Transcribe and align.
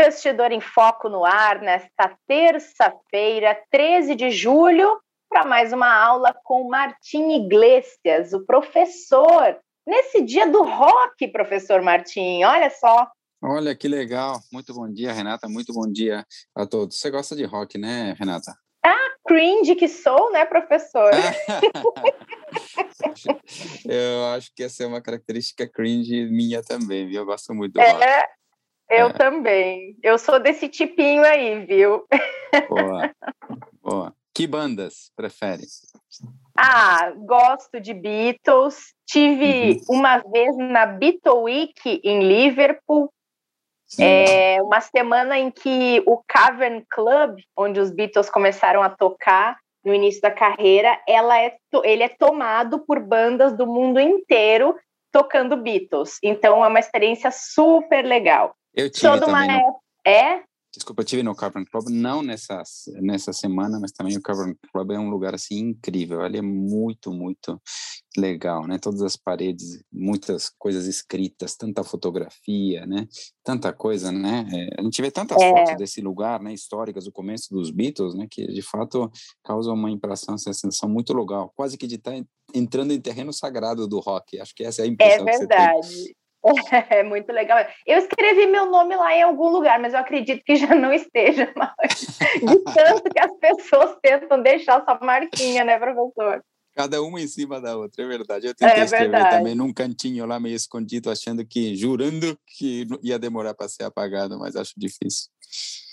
Investidor 0.00 0.50
em 0.50 0.62
Foco 0.62 1.10
no 1.10 1.26
ar 1.26 1.60
nesta 1.60 2.16
terça-feira, 2.26 3.54
13 3.70 4.14
de 4.14 4.30
julho, 4.30 4.98
para 5.28 5.44
mais 5.44 5.74
uma 5.74 5.94
aula 5.94 6.34
com 6.42 6.70
Martim 6.70 7.32
Iglesias, 7.32 8.32
o 8.32 8.46
professor. 8.46 9.58
Nesse 9.86 10.22
dia 10.22 10.46
do 10.46 10.62
rock, 10.62 11.28
professor 11.28 11.82
Martim, 11.82 12.42
olha 12.44 12.70
só. 12.70 13.06
Olha 13.42 13.76
que 13.76 13.88
legal. 13.88 14.40
Muito 14.50 14.72
bom 14.72 14.90
dia, 14.90 15.12
Renata. 15.12 15.46
Muito 15.48 15.74
bom 15.74 15.86
dia 15.86 16.24
a 16.56 16.64
todos. 16.64 16.98
Você 16.98 17.10
gosta 17.10 17.36
de 17.36 17.44
rock, 17.44 17.76
né, 17.76 18.16
Renata? 18.18 18.54
Ah, 18.82 19.10
cringe 19.28 19.74
que 19.74 19.86
sou, 19.86 20.32
né, 20.32 20.46
professor? 20.46 21.10
Eu 23.84 24.24
acho 24.34 24.50
que 24.56 24.62
essa 24.62 24.82
é 24.82 24.86
uma 24.86 25.02
característica 25.02 25.68
cringe 25.68 26.24
minha 26.24 26.62
também, 26.62 27.06
viu? 27.06 27.20
Eu 27.20 27.26
gosto 27.26 27.54
muito 27.54 27.74
do 27.74 27.80
rock. 27.80 28.02
É, 28.02 28.24
eu 28.90 29.06
é. 29.06 29.12
também. 29.12 29.96
Eu 30.02 30.18
sou 30.18 30.40
desse 30.40 30.68
tipinho 30.68 31.22
aí, 31.24 31.64
viu? 31.64 32.04
Boa. 32.68 33.10
Boa. 33.82 34.14
Que 34.34 34.46
bandas 34.46 35.10
prefere? 35.16 35.64
Ah, 36.56 37.12
gosto 37.16 37.80
de 37.80 37.94
Beatles. 37.94 38.94
Tive 39.06 39.80
uhum. 39.88 39.98
uma 39.98 40.18
vez 40.18 40.56
na 40.56 40.86
Beatle 40.86 41.42
Week 41.42 42.00
em 42.04 42.22
Liverpool. 42.22 43.12
É, 43.98 44.62
uma 44.62 44.80
semana 44.80 45.36
em 45.36 45.50
que 45.50 46.00
o 46.06 46.22
Cavern 46.28 46.84
Club, 46.88 47.40
onde 47.56 47.80
os 47.80 47.90
Beatles 47.90 48.30
começaram 48.30 48.82
a 48.82 48.88
tocar 48.88 49.56
no 49.84 49.92
início 49.92 50.20
da 50.20 50.30
carreira, 50.30 50.96
ela 51.08 51.40
é, 51.40 51.56
ele 51.82 52.04
é 52.04 52.08
tomado 52.08 52.80
por 52.80 53.00
bandas 53.00 53.52
do 53.56 53.66
mundo 53.66 53.98
inteiro 53.98 54.76
tocando 55.10 55.56
Beatles. 55.56 56.18
Então 56.22 56.64
é 56.64 56.68
uma 56.68 56.78
experiência 56.80 57.30
super 57.30 58.04
legal. 58.04 58.54
Eu 58.74 58.90
tive 58.90 59.08
Toda 59.08 59.26
também. 59.26 59.50
Uma... 59.50 59.74
É? 60.06 60.42
Desculpa, 60.72 61.02
eu 61.02 61.06
tive 61.06 61.22
no 61.24 61.34
Cavern 61.34 61.66
Club, 61.66 61.88
não 61.88 62.22
nessa, 62.22 62.62
nessa 63.02 63.32
semana, 63.32 63.80
mas 63.80 63.90
também 63.90 64.16
o 64.16 64.22
Cavern 64.22 64.56
Club 64.72 64.92
é 64.92 64.98
um 64.98 65.10
lugar 65.10 65.34
assim 65.34 65.58
incrível. 65.58 66.20
Ali 66.20 66.38
é 66.38 66.42
muito, 66.42 67.12
muito 67.12 67.60
legal, 68.16 68.66
né? 68.68 68.78
Todas 68.78 69.02
as 69.02 69.16
paredes, 69.16 69.82
muitas 69.92 70.48
coisas 70.58 70.86
escritas, 70.86 71.56
tanta 71.56 71.82
fotografia, 71.82 72.86
né? 72.86 73.08
Tanta 73.42 73.72
coisa, 73.72 74.12
né? 74.12 74.46
É, 74.52 74.80
a 74.80 74.84
gente 74.84 75.02
vê 75.02 75.10
tantas 75.10 75.42
é. 75.42 75.50
fotos 75.50 75.76
desse 75.76 76.00
lugar, 76.00 76.40
né? 76.40 76.52
Históricas 76.52 77.04
do 77.04 77.12
começo 77.12 77.52
dos 77.52 77.72
Beatles, 77.72 78.14
né? 78.14 78.28
Que 78.30 78.46
de 78.46 78.62
fato 78.62 79.10
causa 79.42 79.72
uma 79.72 79.90
impressão, 79.90 80.34
uma 80.34 80.38
sensação 80.38 80.88
muito 80.88 81.12
legal, 81.12 81.52
quase 81.56 81.76
que 81.76 81.86
de 81.86 81.96
estar 81.96 82.12
tá 82.12 82.24
entrando 82.54 82.92
em 82.92 83.00
terreno 83.00 83.32
sagrado 83.32 83.88
do 83.88 83.98
rock. 83.98 84.38
Acho 84.38 84.54
que 84.54 84.64
essa 84.64 84.82
é 84.82 84.84
a 84.84 84.88
impressão 84.88 85.28
é 85.28 85.38
verdade. 85.38 86.16
É 86.90 87.02
muito 87.02 87.32
legal. 87.32 87.58
Eu 87.86 87.98
escrevi 87.98 88.46
meu 88.46 88.66
nome 88.66 88.96
lá 88.96 89.14
em 89.14 89.22
algum 89.22 89.48
lugar, 89.48 89.78
mas 89.78 89.92
eu 89.92 90.00
acredito 90.00 90.42
que 90.44 90.56
já 90.56 90.74
não 90.74 90.92
esteja 90.92 91.52
mais. 91.56 92.18
De 92.40 92.58
tanto 92.74 93.10
que 93.10 93.18
as 93.18 93.32
pessoas 93.38 93.96
tentam 94.02 94.42
deixar 94.42 94.84
sua 94.84 94.98
marquinha, 95.00 95.64
né, 95.64 95.78
professor? 95.78 96.42
Cada 96.74 97.02
uma 97.02 97.20
em 97.20 97.26
cima 97.26 97.60
da 97.60 97.76
outra, 97.76 98.04
é 98.04 98.06
verdade. 98.06 98.46
Eu 98.46 98.54
tentei 98.54 98.82
é 98.82 98.84
escrever 98.84 99.10
verdade. 99.10 99.36
também 99.36 99.54
num 99.54 99.72
cantinho 99.72 100.24
lá 100.24 100.38
meio 100.38 100.54
escondido, 100.54 101.10
achando 101.10 101.44
que, 101.44 101.74
jurando 101.74 102.38
que 102.46 102.86
ia 103.02 103.18
demorar 103.18 103.54
para 103.54 103.68
ser 103.68 103.84
apagado, 103.84 104.38
mas 104.38 104.54
acho 104.54 104.72
difícil. 104.76 105.28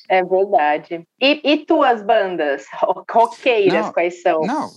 É 0.10 0.24
verdade. 0.24 1.06
E, 1.22 1.42
e 1.44 1.66
tuas 1.66 2.02
bandas 2.02 2.66
roqueiras, 3.12 3.86
não, 3.86 3.94
quais 3.94 4.22
são? 4.22 4.42
Não, 4.42 4.72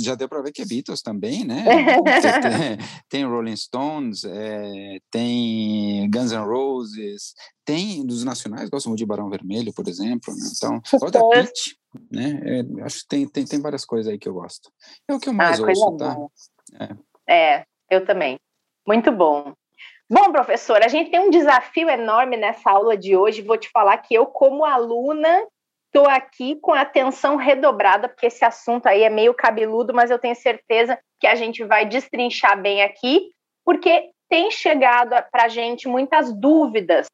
já 0.00 0.14
deu 0.14 0.28
para 0.28 0.40
ver 0.40 0.52
que 0.52 0.62
é 0.62 0.64
Beatles 0.64 1.02
também, 1.02 1.44
né? 1.44 1.64
tem, 2.40 2.78
tem, 3.08 3.24
Rolling 3.26 3.56
Stones, 3.56 4.24
é, 4.24 4.98
tem 5.10 6.10
Guns 6.10 6.32
N' 6.32 6.44
Roses, 6.44 7.34
tem 7.64 8.06
dos 8.06 8.24
nacionais, 8.24 8.70
gosto 8.70 8.88
muito 8.88 8.98
de 8.98 9.06
Barão 9.06 9.28
Vermelho, 9.28 9.72
por 9.74 9.86
exemplo. 9.86 10.34
Né? 10.34 10.50
Então, 10.56 10.80
gosto 10.98 11.10
da 11.10 11.42
Pitch, 11.42 11.74
né? 12.10 12.40
É, 12.42 12.84
acho 12.84 13.00
que 13.00 13.08
tem, 13.08 13.28
tem, 13.28 13.44
tem 13.44 13.60
várias 13.60 13.84
coisas 13.84 14.10
aí 14.10 14.18
que 14.18 14.28
eu 14.28 14.34
gosto. 14.34 14.72
É 15.06 15.14
o 15.14 15.20
que 15.20 15.28
eu 15.28 15.34
mais 15.34 15.60
ah, 15.60 15.66
ouço, 15.66 15.96
tá? 15.98 16.16
É. 17.28 17.58
é, 17.58 17.64
eu 17.90 18.06
também. 18.06 18.38
Muito 18.86 19.12
bom. 19.12 19.52
Bom, 20.12 20.32
professora, 20.32 20.86
a 20.86 20.88
gente 20.88 21.08
tem 21.08 21.20
um 21.20 21.30
desafio 21.30 21.88
enorme 21.88 22.36
nessa 22.36 22.68
aula 22.68 22.96
de 22.96 23.16
hoje. 23.16 23.42
Vou 23.42 23.56
te 23.56 23.70
falar 23.70 23.96
que 23.98 24.12
eu, 24.12 24.26
como 24.26 24.64
aluna, 24.64 25.46
estou 25.86 26.08
aqui 26.10 26.56
com 26.56 26.74
atenção 26.74 27.36
redobrada, 27.36 28.08
porque 28.08 28.26
esse 28.26 28.44
assunto 28.44 28.88
aí 28.88 29.04
é 29.04 29.08
meio 29.08 29.32
cabeludo, 29.32 29.94
mas 29.94 30.10
eu 30.10 30.18
tenho 30.18 30.34
certeza 30.34 30.98
que 31.20 31.28
a 31.28 31.36
gente 31.36 31.62
vai 31.62 31.86
destrinchar 31.86 32.60
bem 32.60 32.82
aqui, 32.82 33.30
porque 33.64 34.10
tem 34.28 34.50
chegado 34.50 35.10
para 35.30 35.44
a 35.44 35.48
gente 35.48 35.86
muitas 35.86 36.32
dúvidas, 36.32 37.06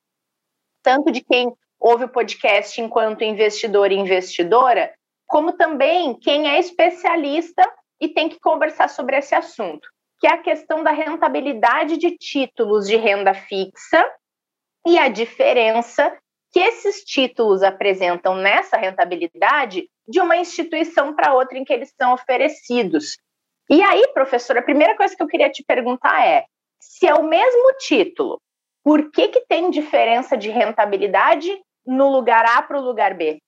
tanto 0.82 1.12
de 1.12 1.20
quem 1.20 1.52
ouve 1.78 2.04
o 2.04 2.08
podcast 2.08 2.80
enquanto 2.80 3.24
investidor 3.24 3.92
e 3.92 3.96
investidora, 3.96 4.90
como 5.26 5.52
também 5.52 6.18
quem 6.18 6.48
é 6.48 6.58
especialista 6.58 7.62
e 8.00 8.08
tem 8.08 8.30
que 8.30 8.40
conversar 8.40 8.88
sobre 8.88 9.18
esse 9.18 9.34
assunto 9.34 9.86
que 10.18 10.26
é 10.26 10.32
a 10.32 10.38
questão 10.38 10.82
da 10.82 10.90
rentabilidade 10.90 11.96
de 11.96 12.16
títulos 12.16 12.86
de 12.86 12.96
renda 12.96 13.34
fixa 13.34 14.04
e 14.86 14.98
a 14.98 15.08
diferença 15.08 16.16
que 16.52 16.60
esses 16.60 17.04
títulos 17.04 17.62
apresentam 17.62 18.34
nessa 18.34 18.76
rentabilidade 18.76 19.88
de 20.08 20.20
uma 20.20 20.36
instituição 20.36 21.14
para 21.14 21.34
outra 21.34 21.58
em 21.58 21.64
que 21.64 21.72
eles 21.72 21.92
são 22.00 22.14
oferecidos. 22.14 23.18
E 23.68 23.82
aí, 23.82 24.08
professora, 24.14 24.60
a 24.60 24.64
primeira 24.64 24.96
coisa 24.96 25.14
que 25.14 25.22
eu 25.22 25.26
queria 25.26 25.50
te 25.50 25.64
perguntar 25.64 26.24
é: 26.24 26.44
se 26.80 27.06
é 27.06 27.14
o 27.14 27.24
mesmo 27.24 27.74
título, 27.78 28.40
por 28.82 29.10
que, 29.10 29.28
que 29.28 29.40
tem 29.40 29.70
diferença 29.70 30.36
de 30.36 30.48
rentabilidade 30.48 31.50
no 31.84 32.10
lugar 32.10 32.44
A 32.46 32.62
para 32.62 32.78
o 32.78 32.84
lugar 32.84 33.14
B? 33.14 33.38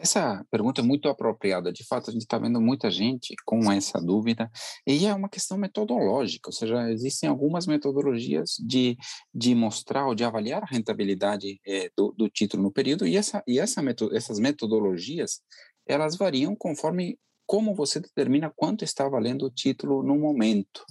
Essa 0.00 0.44
pergunta 0.50 0.80
é 0.80 0.84
muito 0.84 1.08
apropriada. 1.08 1.72
De 1.72 1.84
fato, 1.84 2.08
a 2.08 2.12
gente 2.12 2.22
está 2.22 2.38
vendo 2.38 2.60
muita 2.60 2.90
gente 2.90 3.34
com 3.44 3.70
essa 3.70 4.00
dúvida, 4.00 4.50
e 4.86 5.06
é 5.06 5.14
uma 5.14 5.28
questão 5.28 5.58
metodológica, 5.58 6.48
ou 6.48 6.52
seja, 6.52 6.90
existem 6.90 7.28
algumas 7.28 7.66
metodologias 7.66 8.56
de, 8.64 8.96
de 9.34 9.54
mostrar 9.54 10.06
ou 10.06 10.14
de 10.14 10.24
avaliar 10.24 10.62
a 10.62 10.66
rentabilidade 10.66 11.60
é, 11.66 11.90
do, 11.96 12.14
do, 12.16 12.28
título 12.28 12.62
no 12.62 12.72
período, 12.72 13.06
e, 13.06 13.16
essa, 13.16 13.42
e 13.46 13.58
essa 13.58 13.82
meto, 13.82 14.14
essas 14.14 14.38
metodologias 14.38 15.40
elas 15.86 16.16
variam 16.16 16.54
conforme 16.54 17.18
como 17.46 17.74
você 17.74 17.98
determina 17.98 18.52
quanto 18.54 18.84
está 18.84 19.08
valendo 19.08 19.46
o 19.46 19.50
título 19.50 20.02
no 20.02 20.18
momento. 20.18 20.84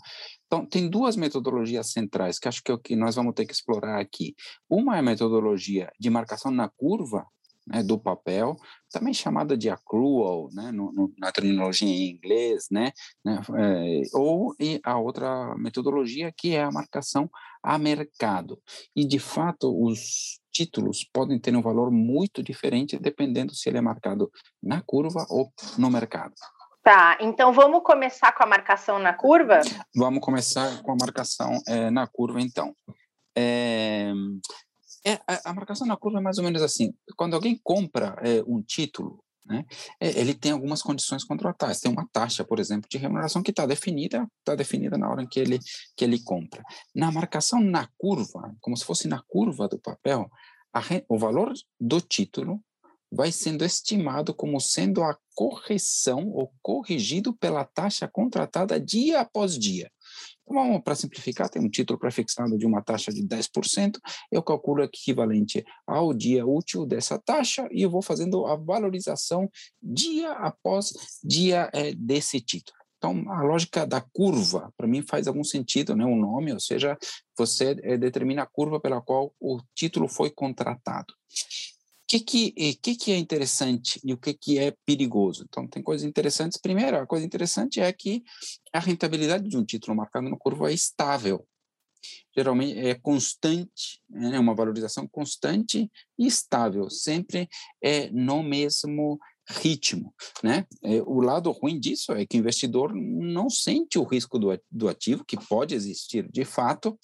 Então, 0.48 0.66
tem 0.66 0.90
duas 0.90 1.16
metodologias 1.16 1.92
centrais 1.92 2.40
que 2.40 2.48
acho 2.48 2.64
que 2.64 2.72
é 2.72 2.74
o 2.74 2.80
que 2.80 2.96
nós 2.96 3.16
vamos 3.16 3.36
ter 3.36 3.46
que 3.46 3.54
explorar 3.54 4.00
aqui. 4.00 4.34
Uma 4.68 4.96
é 4.96 5.00
a 5.00 5.04
metodologia 5.04 5.92
de 6.00 6.10
marcação 6.10 6.50
na 6.50 6.68
curva, 6.68 7.28
né, 7.68 7.84
do 7.84 8.00
papel, 8.00 8.56
também 8.90 9.14
chamada 9.14 9.58
de 9.58 9.70
accrual, 9.70 10.50
né, 10.54 10.72
no, 10.72 10.92
no, 10.92 11.14
na 11.18 11.32
terminologia 11.32 11.88
em 11.88 12.10
inglês, 12.10 12.68
né, 12.72 12.92
né 13.24 13.42
é, 13.58 14.02
ou 14.14 14.56
e 14.60 14.80
a 14.84 14.98
outra 14.98 15.56
metodologia 15.58 16.34
que 16.36 16.56
é 16.56 16.64
a 16.64 16.72
marcação 16.72 17.30
a 17.62 17.78
mercado. 17.78 18.60
E, 18.96 19.06
de 19.06 19.20
fato, 19.20 19.76
os 19.84 20.40
títulos 20.52 21.04
podem 21.14 21.38
ter 21.38 21.56
um 21.56 21.62
valor 21.62 21.92
muito 21.92 22.42
diferente 22.42 22.98
dependendo 22.98 23.54
se 23.54 23.70
ele 23.70 23.78
é 23.78 23.82
marcado 23.82 24.32
na 24.64 24.82
curva 24.82 25.26
ou 25.30 25.52
no 25.78 25.92
mercado. 25.92 26.34
Tá, 26.82 27.18
então 27.20 27.52
vamos 27.52 27.84
começar 27.84 28.32
com 28.32 28.44
a 28.44 28.48
marcação 28.48 28.98
na 28.98 29.12
curva? 29.12 29.60
Vamos 29.94 30.22
começar 30.22 30.82
com 30.82 30.94
a 30.94 30.96
marcação 30.96 31.52
é, 31.68 31.90
na 31.92 32.08
curva, 32.08 32.40
então. 32.40 32.74
É, 33.38 34.14
é, 35.06 35.14
a, 35.28 35.50
a, 35.50 35.54
marcação 35.54 35.88
na 35.88 35.98
curva 35.98 36.20
é 36.20 36.22
mais 36.22 36.38
ou 36.38 36.44
menos 36.44 36.62
assim. 36.62 36.94
Quando 37.16 37.36
alguém 37.36 37.60
compra 37.64 38.16
é, 38.22 38.44
um 38.48 38.62
título, 38.62 39.24
né, 39.46 39.66
é, 40.00 40.20
ele 40.20 40.34
tem 40.34 40.52
algumas 40.52 40.82
condições 40.82 41.24
contratuais. 41.24 41.80
Tem 41.80 41.92
uma 41.92 42.08
taxa, 42.12 42.44
por 42.44 42.60
exemplo, 42.60 42.90
de 42.90 42.98
remuneração 42.98 43.42
que 43.42 43.52
está 43.52 43.66
definida, 43.66 44.28
está 44.40 44.56
definida 44.56 44.98
na 44.98 45.10
hora 45.10 45.22
em 45.22 45.28
que 45.28 45.40
ele, 45.40 45.60
que 45.96 46.04
ele 46.04 46.22
compra. 46.22 46.64
Na 46.94 47.12
marcação 47.12 47.62
na 47.62 47.88
curva, 47.98 48.56
como 48.60 48.76
se 48.76 48.86
fosse 48.86 49.08
na 49.08 49.22
curva 49.28 49.68
do 49.68 49.80
papel, 49.80 50.30
o 51.10 51.18
valor 51.18 51.54
do 51.80 52.00
título 52.00 52.62
vai 53.12 53.32
sendo 53.32 53.64
estimado 53.64 54.34
como 54.34 54.60
sendo 54.60 55.02
a 55.02 55.18
correção 55.34 56.30
ou 56.30 56.52
corrigido 56.62 57.34
pela 57.34 57.64
taxa 57.64 58.08
contratada 58.08 58.80
dia 58.80 59.22
após 59.22 59.58
dia. 59.58 59.90
Então, 60.50 60.80
para 60.80 60.96
simplificar, 60.96 61.50
tem 61.50 61.62
um 61.62 61.70
título 61.70 62.00
prefixado 62.00 62.58
de 62.58 62.66
uma 62.66 62.82
taxa 62.82 63.12
de 63.12 63.22
10%, 63.22 64.00
eu 64.32 64.42
calculo 64.42 64.82
equivalente 64.82 65.64
ao 65.86 66.14
dia 66.14 66.46
útil 66.46 66.86
dessa 66.86 67.20
taxa 67.20 67.68
e 67.70 67.82
eu 67.82 67.90
vou 67.90 68.02
fazendo 68.02 68.46
a 68.46 68.56
valorização 68.56 69.50
dia 69.82 70.32
após 70.32 70.94
dia 71.22 71.70
é, 71.74 71.94
desse 71.94 72.40
título. 72.40 72.78
Então, 72.98 73.30
a 73.32 73.44
lógica 73.44 73.86
da 73.86 74.02
curva, 74.02 74.74
para 74.76 74.88
mim, 74.88 75.04
faz 75.04 75.28
algum 75.28 75.44
sentido, 75.44 75.96
né? 75.96 76.04
o 76.04 76.16
nome, 76.16 76.52
ou 76.52 76.60
seja, 76.60 76.98
você 77.38 77.76
é, 77.84 77.98
determina 77.98 78.42
a 78.42 78.48
curva 78.48 78.80
pela 78.80 79.02
qual 79.02 79.32
o 79.40 79.60
título 79.76 80.08
foi 80.08 80.32
contratado 80.32 81.14
que, 82.08 82.20
que, 82.22 82.52
que, 82.76 82.96
que 82.96 83.12
é 83.12 83.18
interessante 83.18 84.00
e 84.04 84.14
o 84.14 84.18
que, 84.18 84.34
que 84.34 84.58
é 84.58 84.74
perigoso? 84.86 85.46
Então, 85.48 85.68
tem 85.68 85.84
coisas 85.84 86.08
interessantes. 86.08 86.60
Primeiro, 86.60 86.98
a 86.98 87.06
coisa 87.06 87.26
interessante 87.26 87.82
é 87.82 87.92
que 87.92 88.24
a 88.72 88.80
rentabilidade 88.80 89.48
de 89.48 89.58
um 89.58 89.66
título 89.66 89.96
marcado 89.96 90.30
no 90.30 90.38
curva 90.38 90.72
é 90.72 90.74
estável. 90.74 91.46
Geralmente 92.36 92.80
é 92.80 92.96
constante, 92.96 94.00
né, 94.10 94.36
é 94.36 94.40
uma 94.40 94.56
valorização 94.56 95.08
constante 95.08 95.92
e 96.18 96.28
estável, 96.28 96.90
sempre 96.90 97.50
é 97.82 98.10
no 98.12 98.44
mesmo 98.44 99.20
ritmo, 99.50 100.14
né? 100.44 100.66
É, 100.84 101.02
o 101.02 101.22
lado 101.22 101.52
ruim 101.52 101.80
disso 101.80 102.12
é 102.12 102.26
que 102.26 102.38
o 102.38 102.40
investidor 102.40 102.94
não 102.94 103.50
sente 103.50 103.98
o 103.98 104.04
risco 104.04 104.38
do 104.38 104.90
ativo, 104.90 105.26
que 105.26 105.38
pode 105.48 105.74
existir 105.74 106.30
de 106.30 106.44
fato, 106.44 106.98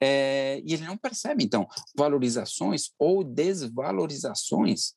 é, 0.00 0.60
e 0.64 0.74
ele 0.74 0.84
não 0.84 0.96
percebe, 0.96 1.44
então, 1.44 1.66
valorizações 1.96 2.90
ou 2.98 3.24
desvalorizações 3.24 4.92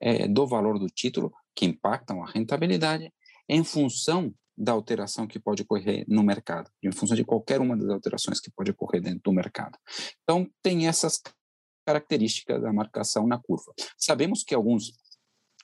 é, 0.00 0.28
do 0.28 0.46
valor 0.46 0.78
do 0.78 0.88
título 0.88 1.32
que 1.54 1.64
impactam 1.64 2.22
a 2.22 2.30
rentabilidade 2.30 3.12
em 3.48 3.62
função 3.64 4.34
da 4.56 4.72
alteração 4.72 5.26
que 5.26 5.38
pode 5.38 5.62
ocorrer 5.62 6.04
no 6.06 6.22
mercado, 6.22 6.70
em 6.82 6.92
função 6.92 7.16
de 7.16 7.24
qualquer 7.24 7.60
uma 7.60 7.76
das 7.76 7.88
alterações 7.88 8.40
que 8.40 8.50
pode 8.50 8.70
ocorrer 8.70 9.00
dentro 9.00 9.20
do 9.24 9.32
mercado. 9.32 9.78
Então, 10.22 10.48
tem 10.62 10.86
essas 10.86 11.20
características 11.86 12.60
da 12.60 12.72
marcação 12.72 13.26
na 13.26 13.38
curva. 13.38 13.72
Sabemos 13.96 14.44
que 14.44 14.54
alguns 14.54 14.92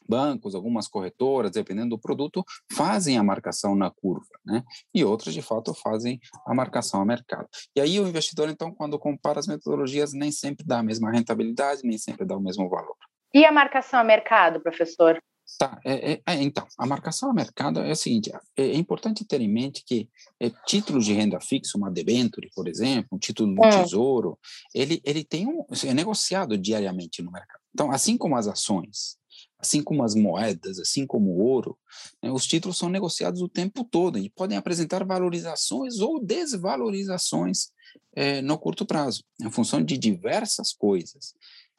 bancos, 0.08 0.54
algumas 0.54 0.88
corretoras, 0.88 1.52
dependendo 1.52 1.90
do 1.90 1.98
produto, 1.98 2.44
fazem 2.72 3.18
a 3.18 3.22
marcação 3.22 3.76
na 3.76 3.90
curva, 3.90 4.26
né? 4.44 4.64
E 4.94 5.04
outras, 5.04 5.34
de 5.34 5.42
fato, 5.42 5.74
fazem 5.74 6.18
a 6.46 6.54
marcação 6.54 7.00
a 7.00 7.04
mercado. 7.04 7.48
E 7.76 7.80
aí 7.80 8.00
o 8.00 8.08
investidor, 8.08 8.48
então, 8.48 8.72
quando 8.72 8.98
compara 8.98 9.38
as 9.38 9.46
metodologias, 9.46 10.12
nem 10.12 10.32
sempre 10.32 10.64
dá 10.64 10.78
a 10.78 10.82
mesma 10.82 11.10
rentabilidade, 11.10 11.82
nem 11.84 11.98
sempre 11.98 12.24
dá 12.24 12.36
o 12.36 12.40
mesmo 12.40 12.68
valor. 12.68 12.96
E 13.34 13.44
a 13.44 13.52
marcação 13.52 14.00
a 14.00 14.04
mercado, 14.04 14.60
professor? 14.60 15.20
Tá, 15.56 15.80
é, 15.84 16.12
é, 16.12 16.22
é, 16.26 16.34
então, 16.42 16.66
a 16.76 16.86
marcação 16.86 17.30
a 17.30 17.34
mercado 17.34 17.80
é 17.80 17.90
o 17.90 17.96
seguinte, 17.96 18.30
é, 18.54 18.62
é 18.62 18.76
importante 18.76 19.24
ter 19.24 19.40
em 19.40 19.48
mente 19.48 19.82
que 19.84 20.08
é, 20.38 20.50
títulos 20.66 21.06
de 21.06 21.14
renda 21.14 21.40
fixa, 21.40 21.78
uma 21.78 21.90
debenture, 21.90 22.50
por 22.54 22.68
exemplo, 22.68 23.08
um 23.12 23.18
título 23.18 23.54
do 23.54 23.64
é. 23.64 23.82
tesouro, 23.82 24.38
ele, 24.74 25.00
ele 25.04 25.24
tem 25.24 25.46
um, 25.46 25.64
é 25.86 25.94
negociado 25.94 26.58
diariamente 26.58 27.22
no 27.22 27.32
mercado. 27.32 27.60
Então, 27.72 27.90
assim 27.90 28.18
como 28.18 28.36
as 28.36 28.46
ações, 28.46 29.16
assim 29.58 29.82
como 29.82 30.04
as 30.04 30.14
moedas, 30.14 30.78
assim 30.78 31.06
como 31.06 31.30
o 31.30 31.44
ouro, 31.44 31.76
né, 32.22 32.30
os 32.30 32.46
títulos 32.46 32.78
são 32.78 32.88
negociados 32.88 33.42
o 33.42 33.48
tempo 33.48 33.84
todo 33.84 34.18
e 34.18 34.30
podem 34.30 34.56
apresentar 34.56 35.04
valorizações 35.04 35.98
ou 35.98 36.22
desvalorizações 36.24 37.70
é, 38.14 38.40
no 38.40 38.58
curto 38.58 38.86
prazo, 38.86 39.24
em 39.40 39.50
função 39.50 39.82
de 39.82 39.98
diversas 39.98 40.72
coisas, 40.72 41.34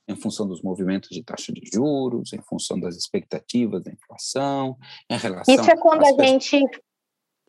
em 0.07 0.15
função 0.15 0.47
dos 0.47 0.61
movimentos 0.61 1.09
de 1.09 1.23
taxa 1.23 1.53
de 1.53 1.61
juros, 1.71 2.33
em 2.33 2.41
função 2.41 2.79
das 2.79 2.95
expectativas 2.95 3.83
da 3.83 3.91
inflação, 3.91 4.75
em 5.09 5.17
relação. 5.17 5.53
Isso 5.53 5.69
é 5.69 5.77
quando 5.77 6.03
a 6.03 6.25
gente 6.25 6.65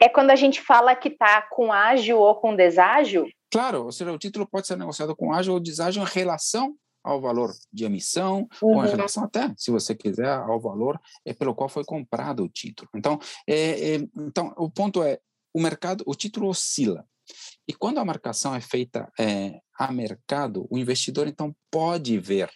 é 0.03 0.09
quando 0.09 0.31
a 0.31 0.37
gente 0.37 0.63
fala 0.63 0.97
que 0.97 1.09
está 1.09 1.43
com 1.43 1.71
ágil 1.71 2.19
ou 2.19 2.35
com 2.35 2.57
deságio? 2.57 3.27
Claro, 3.51 3.85
ou 3.85 3.93
seja, 3.93 4.11
o 4.11 4.19
título 4.19 4.49
pode 4.49 4.67
ser 4.67 4.77
negociado 4.77 5.15
com 5.15 5.33
ágil 5.33 5.53
ou 5.53 5.61
deságio 5.61 6.03
em 6.03 6.07
relação 6.07 6.75
ao 7.03 7.21
valor 7.21 7.51
de 7.73 7.85
emissão, 7.85 8.49
uhum. 8.63 8.77
ou 8.77 8.85
em 8.85 8.89
relação 8.89 9.25
até, 9.25 9.53
se 9.57 9.71
você 9.71 9.95
quiser, 9.95 10.31
ao 10.31 10.61
valor 10.61 11.01
é 11.25 11.33
pelo 11.33 11.55
qual 11.55 11.69
foi 11.69 11.85
comprado 11.85 12.45
o 12.45 12.49
título. 12.49 12.89
Então, 12.95 13.19
é, 13.47 13.95
é, 13.95 14.09
então 14.17 14.55
o 14.57 14.71
ponto 14.71 15.03
é, 15.03 15.19
o 15.55 15.61
mercado, 15.61 16.05
o 16.07 16.15
título 16.15 16.49
oscila. 16.49 17.05
E 17.67 17.73
quando 17.73 17.99
a 17.99 18.05
marcação 18.05 18.55
é 18.55 18.61
feita 18.61 19.11
é, 19.19 19.61
a 19.79 19.93
mercado, 19.93 20.67
o 20.71 20.77
investidor 20.77 21.29
então 21.29 21.55
pode 21.71 22.19
ver 22.19 22.51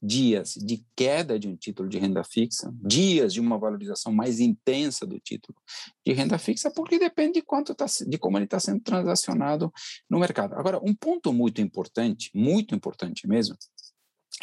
dias 0.00 0.54
de 0.54 0.84
queda 0.94 1.38
de 1.38 1.48
um 1.48 1.56
título 1.56 1.88
de 1.88 1.98
renda 1.98 2.22
fixa, 2.22 2.72
dias 2.74 3.32
de 3.32 3.40
uma 3.40 3.58
valorização 3.58 4.12
mais 4.12 4.38
intensa 4.40 5.04
do 5.04 5.18
título 5.18 5.58
de 6.06 6.12
renda 6.12 6.38
fixa, 6.38 6.70
porque 6.70 6.98
depende 6.98 7.34
de 7.34 7.42
quanto 7.42 7.74
tá, 7.74 7.86
de 7.86 8.18
como 8.18 8.38
ele 8.38 8.44
está 8.44 8.60
sendo 8.60 8.80
transacionado 8.80 9.72
no 10.08 10.18
mercado. 10.18 10.54
Agora, 10.54 10.80
um 10.82 10.94
ponto 10.94 11.32
muito 11.32 11.60
importante, 11.60 12.30
muito 12.34 12.74
importante 12.74 13.26
mesmo, 13.26 13.56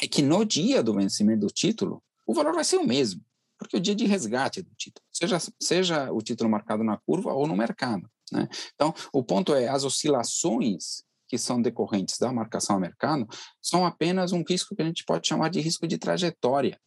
é 0.02 0.08
que 0.08 0.22
no 0.22 0.44
dia 0.44 0.84
do 0.84 0.94
vencimento 0.94 1.42
do 1.42 1.54
título, 1.54 2.04
o 2.28 2.34
valor 2.34 2.54
vai 2.54 2.64
ser 2.64 2.78
o 2.78 2.86
mesmo, 2.86 3.24
porque 3.58 3.78
é 3.78 3.80
o 3.80 3.82
dia 3.82 3.96
de 3.96 4.06
resgate 4.06 4.62
do 4.62 4.72
título, 4.76 5.06
seja, 5.12 5.38
seja 5.62 6.12
o 6.12 6.22
título 6.22 6.50
marcado 6.50 6.84
na 6.84 6.98
curva 6.98 7.34
ou 7.34 7.48
no 7.48 7.56
mercado. 7.56 8.10
Né? 8.32 8.48
Então, 8.74 8.94
o 9.14 9.24
ponto 9.24 9.54
é, 9.54 9.68
as 9.68 9.84
oscilações 9.84 11.04
que 11.28 11.38
são 11.38 11.62
decorrentes 11.62 12.18
da 12.18 12.32
marcação 12.32 12.76
a 12.76 12.80
mercado 12.80 13.28
são 13.62 13.86
apenas 13.86 14.32
um 14.32 14.44
risco 14.48 14.76
que 14.76 14.82
a 14.82 14.86
gente 14.86 15.04
pode 15.06 15.28
chamar 15.28 15.50
de 15.50 15.60
risco 15.60 15.88
de 15.88 15.98
trajetória. 15.98 16.80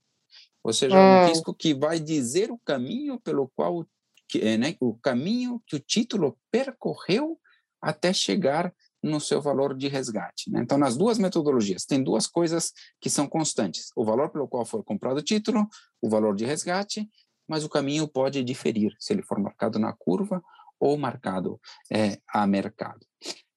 Ou 0.62 0.72
seja, 0.72 0.96
um 0.96 1.24
hum. 1.24 1.28
risco 1.28 1.54
que 1.54 1.74
vai 1.74 1.98
dizer 2.00 2.50
o 2.50 2.58
caminho 2.58 3.18
pelo 3.20 3.48
qual, 3.54 3.86
que, 4.28 4.58
né, 4.58 4.76
o 4.80 4.94
caminho 4.94 5.62
que 5.66 5.76
o 5.76 5.80
título 5.80 6.38
percorreu 6.50 7.38
até 7.80 8.12
chegar 8.12 8.72
no 9.02 9.20
seu 9.20 9.40
valor 9.40 9.76
de 9.76 9.88
resgate. 9.88 10.50
Né? 10.50 10.60
Então, 10.60 10.76
nas 10.76 10.96
duas 10.96 11.18
metodologias, 11.18 11.84
tem 11.84 12.02
duas 12.02 12.26
coisas 12.26 12.72
que 13.00 13.08
são 13.08 13.28
constantes: 13.28 13.90
o 13.96 14.04
valor 14.04 14.30
pelo 14.30 14.48
qual 14.48 14.64
foi 14.64 14.82
comprado 14.82 15.18
o 15.18 15.22
título, 15.22 15.66
o 16.02 16.08
valor 16.08 16.34
de 16.34 16.44
resgate, 16.44 17.08
mas 17.48 17.64
o 17.64 17.68
caminho 17.68 18.08
pode 18.08 18.42
diferir 18.42 18.94
se 18.98 19.12
ele 19.12 19.22
for 19.22 19.38
marcado 19.38 19.78
na 19.78 19.92
curva 19.92 20.42
ou 20.78 20.96
marcado 20.96 21.60
é, 21.90 22.18
a 22.28 22.46
mercado. 22.46 23.06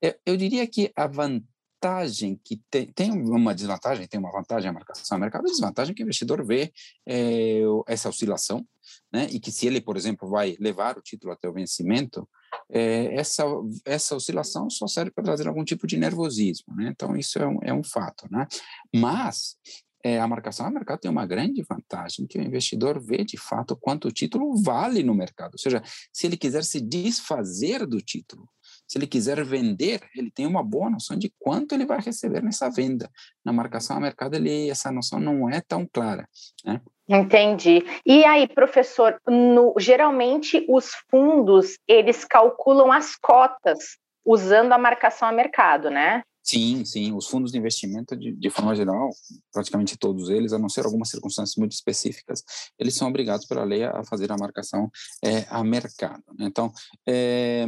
Eu, 0.01 0.15
eu 0.25 0.37
diria 0.37 0.65
que 0.67 0.91
a 0.95 1.07
vantagem 1.07 2.39
que 2.43 2.61
tem, 2.69 2.87
tem 2.87 3.11
uma 3.11 3.55
desvantagem, 3.55 4.07
tem 4.07 4.19
uma 4.19 4.31
vantagem 4.31 4.69
a 4.69 4.73
marcação 4.73 5.17
a 5.17 5.19
mercado, 5.19 5.47
a 5.47 5.51
desvantagem 5.51 5.95
que 5.95 6.01
o 6.01 6.05
investidor 6.05 6.45
vê 6.45 6.71
é, 7.07 7.61
essa 7.87 8.09
oscilação, 8.09 8.65
né? 9.11 9.27
E 9.31 9.39
que 9.39 9.51
se 9.51 9.67
ele, 9.67 9.81
por 9.81 9.97
exemplo, 9.97 10.29
vai 10.29 10.55
levar 10.59 10.97
o 10.97 11.01
título 11.01 11.33
até 11.33 11.47
o 11.49 11.53
vencimento, 11.53 12.27
é, 12.69 13.15
essa, 13.15 13.43
essa 13.85 14.15
oscilação 14.15 14.69
só 14.69 14.87
serve 14.87 15.11
para 15.11 15.23
trazer 15.23 15.47
algum 15.47 15.63
tipo 15.63 15.87
de 15.87 15.97
nervosismo, 15.97 16.75
né? 16.75 16.89
Então, 16.91 17.15
isso 17.15 17.39
é 17.39 17.47
um, 17.47 17.59
é 17.63 17.73
um 17.73 17.83
fato, 17.83 18.27
né? 18.29 18.47
Mas 18.93 19.55
é, 20.03 20.19
a 20.19 20.27
marcação 20.27 20.65
a 20.65 20.71
mercado 20.71 20.99
tem 20.99 21.11
uma 21.11 21.25
grande 21.25 21.63
vantagem, 21.63 22.25
que 22.25 22.37
o 22.37 22.41
investidor 22.41 22.99
vê 22.99 23.23
de 23.23 23.37
fato 23.37 23.75
quanto 23.75 24.07
o 24.07 24.11
título 24.11 24.55
vale 24.61 25.03
no 25.03 25.13
mercado. 25.13 25.53
Ou 25.53 25.59
seja, 25.59 25.81
se 26.11 26.27
ele 26.27 26.37
quiser 26.37 26.63
se 26.63 26.81
desfazer 26.81 27.85
do 27.85 28.01
título, 28.01 28.47
se 28.91 28.97
ele 28.97 29.07
quiser 29.07 29.41
vender, 29.45 30.01
ele 30.13 30.29
tem 30.29 30.45
uma 30.45 30.61
boa 30.61 30.89
noção 30.89 31.17
de 31.17 31.33
quanto 31.39 31.73
ele 31.73 31.85
vai 31.85 32.01
receber 32.01 32.43
nessa 32.43 32.69
venda. 32.69 33.09
Na 33.41 33.53
marcação 33.53 33.95
a 33.95 34.01
mercado, 34.01 34.35
ele, 34.35 34.69
essa 34.69 34.91
noção 34.91 35.17
não 35.17 35.49
é 35.49 35.61
tão 35.65 35.87
clara. 35.89 36.27
Né? 36.65 36.81
Entendi. 37.07 37.85
E 38.05 38.25
aí, 38.25 38.45
professor, 38.49 39.17
no, 39.25 39.73
geralmente 39.79 40.65
os 40.67 40.91
fundos, 41.09 41.77
eles 41.87 42.25
calculam 42.25 42.91
as 42.91 43.15
cotas 43.15 43.97
usando 44.25 44.73
a 44.73 44.77
marcação 44.77 45.29
a 45.29 45.31
mercado, 45.31 45.89
né? 45.89 46.21
Sim, 46.43 46.83
sim. 46.83 47.13
Os 47.13 47.27
fundos 47.27 47.51
de 47.51 47.57
investimento, 47.57 48.15
de, 48.15 48.31
de, 48.33 48.49
forma 48.49 48.75
geral, 48.75 49.11
praticamente 49.53 49.97
todos 49.97 50.29
eles, 50.29 50.53
a 50.53 50.59
não 50.59 50.69
ser 50.69 50.85
algumas 50.85 51.09
circunstâncias 51.09 51.55
muito 51.55 51.73
específicas, 51.73 52.43
eles 52.79 52.95
são 52.95 53.07
obrigados 53.07 53.45
pela 53.45 53.63
lei 53.63 53.83
a 53.83 54.03
fazer 54.03 54.31
a 54.31 54.37
marcação 54.37 54.89
é, 55.23 55.45
a 55.49 55.63
mercado. 55.63 56.23
Né? 56.37 56.47
Então, 56.47 56.73
é, 57.07 57.65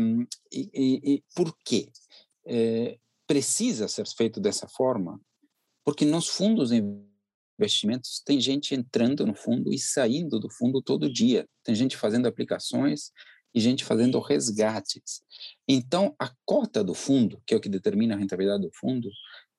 e, 0.52 0.70
e, 0.74 1.14
e, 1.14 1.24
por 1.36 1.56
quê? 1.64 1.90
É, 2.46 2.98
precisa 3.28 3.88
ser 3.88 4.08
feito 4.08 4.40
dessa 4.40 4.68
forma, 4.68 5.20
porque 5.86 6.04
nos 6.04 6.28
fundos 6.28 6.70
de 6.70 6.84
investimentos 7.60 8.22
tem 8.26 8.42
gente 8.42 8.74
entrando 8.74 9.26
no 9.26 9.36
fundo 9.36 9.72
e 9.72 9.78
saindo 9.78 10.40
do 10.40 10.50
fundo 10.50 10.82
todo 10.82 11.12
dia. 11.12 11.48
Tem 11.64 11.76
gente 11.76 11.96
fazendo 11.96 12.28
aplicações 12.28 13.12
e 13.54 13.60
gente 13.60 13.84
fazendo 13.84 14.20
resgates. 14.20 15.22
Então, 15.68 16.16
a 16.18 16.32
cota 16.46 16.84
do 16.84 16.94
fundo, 16.94 17.42
que 17.46 17.54
é 17.54 17.58
o 17.58 17.62
que 17.62 17.70
determina 17.70 18.16
a 18.16 18.18
rentabilidade 18.18 18.64
do 18.64 18.72
fundo, 18.74 19.10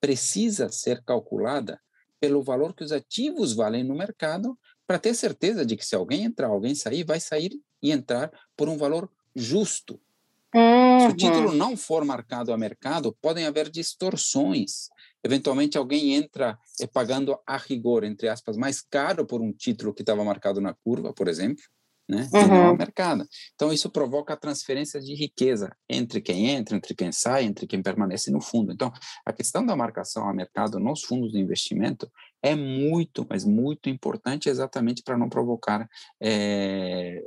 precisa 0.00 0.68
ser 0.68 1.02
calculada 1.02 1.80
pelo 2.20 2.42
valor 2.42 2.74
que 2.74 2.84
os 2.84 2.92
ativos 2.92 3.52
valem 3.52 3.84
no 3.84 3.94
mercado, 3.94 4.58
para 4.86 4.98
ter 4.98 5.14
certeza 5.14 5.64
de 5.64 5.76
que 5.76 5.84
se 5.84 5.94
alguém 5.94 6.24
entrar, 6.24 6.48
alguém 6.48 6.74
sair, 6.74 7.04
vai 7.04 7.20
sair 7.20 7.52
e 7.82 7.90
entrar 7.90 8.30
por 8.56 8.68
um 8.68 8.76
valor 8.76 9.10
justo. 9.34 10.00
Uhum. 10.54 11.00
Se 11.00 11.06
o 11.08 11.16
título 11.16 11.52
não 11.52 11.76
for 11.76 12.04
marcado 12.04 12.52
a 12.52 12.56
mercado, 12.56 13.16
podem 13.20 13.46
haver 13.46 13.68
distorções. 13.68 14.88
Eventualmente, 15.22 15.76
alguém 15.76 16.14
entra 16.14 16.58
pagando 16.92 17.38
a 17.46 17.56
rigor, 17.56 18.04
entre 18.04 18.28
aspas, 18.28 18.56
mais 18.56 18.80
caro 18.80 19.26
por 19.26 19.40
um 19.40 19.52
título 19.52 19.92
que 19.92 20.02
estava 20.02 20.22
marcado 20.22 20.60
na 20.60 20.74
curva, 20.74 21.12
por 21.12 21.28
exemplo, 21.28 21.64
né? 22.08 22.28
Uhum. 22.32 22.48
Não 22.48 22.66
ao 22.68 22.76
mercado. 22.76 23.26
Então, 23.54 23.72
isso 23.72 23.90
provoca 23.90 24.34
a 24.34 24.36
transferência 24.36 25.00
de 25.00 25.14
riqueza 25.14 25.74
entre 25.88 26.20
quem 26.20 26.50
entra, 26.50 26.76
entre 26.76 26.94
quem 26.94 27.10
sai, 27.10 27.44
entre 27.44 27.66
quem 27.66 27.82
permanece 27.82 28.30
no 28.30 28.40
fundo. 28.40 28.72
Então, 28.72 28.92
a 29.24 29.32
questão 29.32 29.64
da 29.64 29.74
marcação 29.74 30.26
ao 30.26 30.34
mercado 30.34 30.78
nos 30.78 31.02
fundos 31.02 31.32
de 31.32 31.38
investimento 31.38 32.10
é 32.42 32.54
muito, 32.54 33.26
mas 33.28 33.44
muito 33.44 33.88
importante 33.88 34.48
exatamente 34.48 35.02
para 35.02 35.16
não 35.16 35.28
provocar 35.28 35.88
é, 36.22 37.22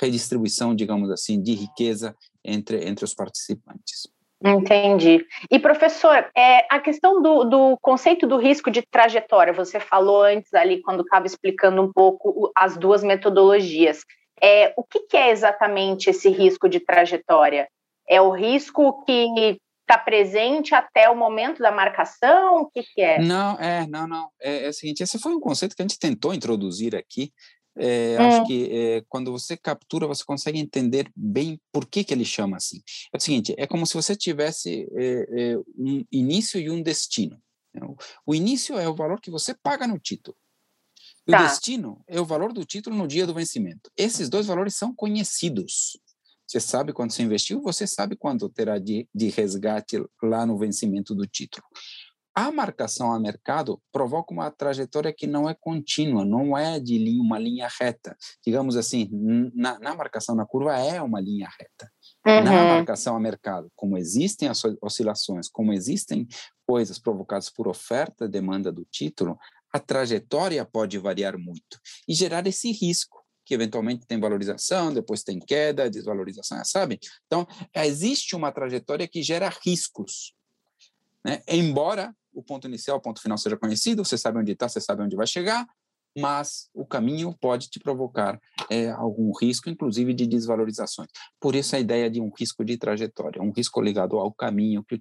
redistribuição, 0.00 0.74
digamos 0.74 1.10
assim, 1.10 1.40
de 1.40 1.54
riqueza 1.54 2.14
entre, 2.44 2.86
entre 2.86 3.04
os 3.04 3.14
participantes. 3.14 4.08
Entendi. 4.42 5.26
E, 5.50 5.58
professor, 5.58 6.30
é, 6.34 6.66
a 6.70 6.80
questão 6.80 7.20
do, 7.20 7.44
do, 7.44 7.78
conceito 7.80 8.26
do 8.26 8.38
risco 8.38 8.70
de 8.70 8.82
trajetória, 8.82 9.52
você 9.52 9.78
falou 9.78 10.22
antes 10.22 10.52
ali, 10.54 10.80
quando 10.80 11.02
estava 11.02 11.26
explicando 11.26 11.82
um 11.82 11.92
pouco 11.92 12.50
as 12.56 12.76
duas 12.76 13.02
metodologias. 13.02 14.02
É, 14.42 14.72
o 14.76 14.82
que, 14.82 15.00
que 15.00 15.16
é 15.16 15.30
exatamente 15.30 16.08
esse 16.08 16.30
risco 16.30 16.68
de 16.68 16.80
trajetória? 16.80 17.68
É 18.08 18.20
o 18.20 18.30
risco 18.30 19.04
que 19.04 19.58
está 19.82 19.98
presente 19.98 20.74
até 20.74 21.10
o 21.10 21.16
momento 21.16 21.58
da 21.58 21.70
marcação? 21.70 22.62
O 22.62 22.70
que, 22.70 22.82
que 22.82 23.02
é? 23.02 23.20
Não, 23.20 23.58
é, 23.58 23.86
não, 23.86 24.06
não. 24.06 24.30
É, 24.40 24.64
é 24.64 24.68
o 24.68 24.72
seguinte, 24.72 25.02
esse 25.02 25.18
foi 25.18 25.32
um 25.32 25.40
conceito 25.40 25.76
que 25.76 25.82
a 25.82 25.84
gente 25.84 25.98
tentou 25.98 26.32
introduzir 26.32 26.96
aqui, 26.96 27.30
é, 27.76 28.16
hum. 28.18 28.26
Acho 28.26 28.46
que 28.46 28.68
é, 28.70 29.04
quando 29.08 29.30
você 29.30 29.56
captura, 29.56 30.06
você 30.06 30.24
consegue 30.24 30.58
entender 30.58 31.10
bem 31.14 31.60
por 31.72 31.86
que, 31.86 32.04
que 32.04 32.12
ele 32.12 32.24
chama 32.24 32.56
assim. 32.56 32.80
É 33.12 33.16
o 33.16 33.20
seguinte: 33.20 33.54
é 33.56 33.66
como 33.66 33.86
se 33.86 33.94
você 33.94 34.16
tivesse 34.16 34.88
é, 34.96 35.56
um 35.78 36.04
início 36.10 36.60
e 36.60 36.70
um 36.70 36.82
destino. 36.82 37.40
Né? 37.74 37.82
O 38.26 38.34
início 38.34 38.78
é 38.78 38.88
o 38.88 38.94
valor 38.94 39.20
que 39.20 39.30
você 39.30 39.54
paga 39.54 39.86
no 39.86 39.98
título. 39.98 40.36
Tá. 41.26 41.44
o 41.44 41.48
destino 41.48 42.02
é 42.08 42.20
o 42.20 42.24
valor 42.24 42.52
do 42.52 42.64
título 42.64 42.96
no 42.96 43.06
dia 43.06 43.26
do 43.26 43.34
vencimento. 43.34 43.90
Esses 43.96 44.28
dois 44.28 44.46
valores 44.46 44.74
são 44.74 44.94
conhecidos. 44.94 45.98
Você 46.46 46.58
sabe 46.58 46.92
quando 46.92 47.12
você 47.12 47.22
investiu, 47.22 47.62
você 47.62 47.86
sabe 47.86 48.16
quanto 48.16 48.48
terá 48.48 48.76
de, 48.78 49.08
de 49.14 49.28
resgate 49.28 50.02
lá 50.20 50.44
no 50.44 50.58
vencimento 50.58 51.14
do 51.14 51.24
título. 51.24 51.64
A 52.34 52.52
marcação 52.52 53.12
a 53.12 53.18
mercado 53.18 53.80
provoca 53.92 54.32
uma 54.32 54.50
trajetória 54.50 55.12
que 55.12 55.26
não 55.26 55.48
é 55.48 55.54
contínua, 55.54 56.24
não 56.24 56.56
é 56.56 56.78
de 56.78 56.96
linha, 56.96 57.22
uma 57.22 57.38
linha 57.38 57.68
reta. 57.80 58.16
Digamos 58.44 58.76
assim, 58.76 59.08
na, 59.54 59.78
na 59.78 59.94
marcação 59.94 60.34
na 60.34 60.46
curva 60.46 60.78
é 60.78 61.02
uma 61.02 61.20
linha 61.20 61.48
reta. 61.58 61.90
Uhum. 62.26 62.44
Na 62.44 62.64
marcação 62.76 63.16
a 63.16 63.20
mercado, 63.20 63.70
como 63.74 63.98
existem 63.98 64.48
as 64.48 64.62
oscilações, 64.80 65.48
como 65.48 65.72
existem 65.72 66.26
coisas 66.66 66.98
provocadas 66.98 67.50
por 67.50 67.66
oferta 67.66 68.26
e 68.26 68.28
demanda 68.28 68.70
do 68.70 68.84
título, 68.84 69.36
a 69.72 69.78
trajetória 69.78 70.64
pode 70.64 70.98
variar 70.98 71.38
muito 71.38 71.80
e 72.08 72.14
gerar 72.14 72.46
esse 72.46 72.70
risco 72.70 73.20
que 73.44 73.54
eventualmente 73.54 74.06
tem 74.06 74.20
valorização, 74.20 74.94
depois 74.94 75.24
tem 75.24 75.40
queda, 75.40 75.90
desvalorização, 75.90 76.64
sabe? 76.64 77.00
Então, 77.26 77.44
existe 77.74 78.36
uma 78.36 78.52
trajetória 78.52 79.08
que 79.08 79.24
gera 79.24 79.52
riscos. 79.64 80.34
Né? 81.24 81.42
Embora 81.48 82.14
o 82.32 82.42
ponto 82.42 82.66
inicial, 82.66 82.98
o 82.98 83.00
ponto 83.00 83.20
final 83.20 83.36
seja 83.36 83.56
conhecido, 83.56 84.04
você 84.04 84.16
sabe 84.16 84.38
onde 84.38 84.52
está, 84.52 84.68
você 84.68 84.80
sabe 84.80 85.02
onde 85.02 85.16
vai 85.16 85.26
chegar, 85.26 85.66
mas 86.16 86.68
o 86.74 86.84
caminho 86.84 87.34
pode 87.40 87.68
te 87.68 87.78
provocar 87.78 88.38
é, 88.70 88.90
algum 88.90 89.32
risco, 89.36 89.68
inclusive 89.68 90.12
de 90.12 90.26
desvalorizações. 90.26 91.08
Por 91.40 91.54
isso 91.54 91.76
a 91.76 91.80
ideia 91.80 92.10
de 92.10 92.20
um 92.20 92.30
risco 92.36 92.64
de 92.64 92.76
trajetória, 92.76 93.42
um 93.42 93.52
risco 93.52 93.80
ligado 93.80 94.18
ao 94.18 94.32
caminho 94.32 94.84
que, 94.84 95.00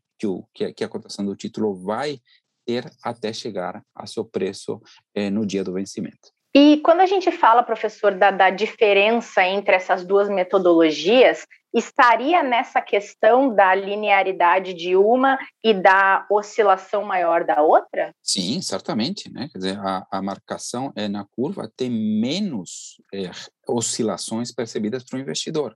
que, 0.53 0.73
que 0.73 0.83
a 0.83 0.89
cotação 0.89 1.25
do 1.25 1.35
título 1.35 1.73
vai 1.75 2.19
ter 2.65 2.91
até 3.03 3.33
chegar 3.33 3.83
a 3.95 4.05
seu 4.05 4.23
preço 4.23 4.79
é, 5.15 5.29
no 5.29 5.45
dia 5.45 5.63
do 5.63 5.73
vencimento. 5.73 6.31
E 6.53 6.77
quando 6.77 7.01
a 7.01 7.05
gente 7.05 7.31
fala, 7.31 7.63
professor, 7.63 8.13
da, 8.15 8.31
da 8.31 8.49
diferença 8.49 9.45
entre 9.45 9.75
essas 9.75 10.03
duas 10.03 10.29
metodologias, 10.29 11.45
estaria 11.73 12.41
nessa 12.43 12.81
questão 12.81 13.53
da 13.53 13.73
linearidade 13.75 14.73
de 14.73 14.95
uma 14.95 15.37
e 15.63 15.73
da 15.73 16.25
oscilação 16.29 17.03
maior 17.03 17.43
da 17.43 17.61
outra? 17.61 18.13
Sim, 18.23 18.61
certamente. 18.61 19.31
Né? 19.31 19.49
Quer 19.51 19.57
dizer, 19.57 19.79
a, 19.79 20.05
a 20.11 20.21
marcação 20.21 20.91
é 20.95 21.07
na 21.07 21.25
curva 21.25 21.71
tem 21.75 21.89
menos 21.89 23.01
é, 23.13 23.29
oscilações 23.67 24.51
percebidas 24.51 25.03
para 25.03 25.17
o 25.17 25.21
investidor 25.21 25.75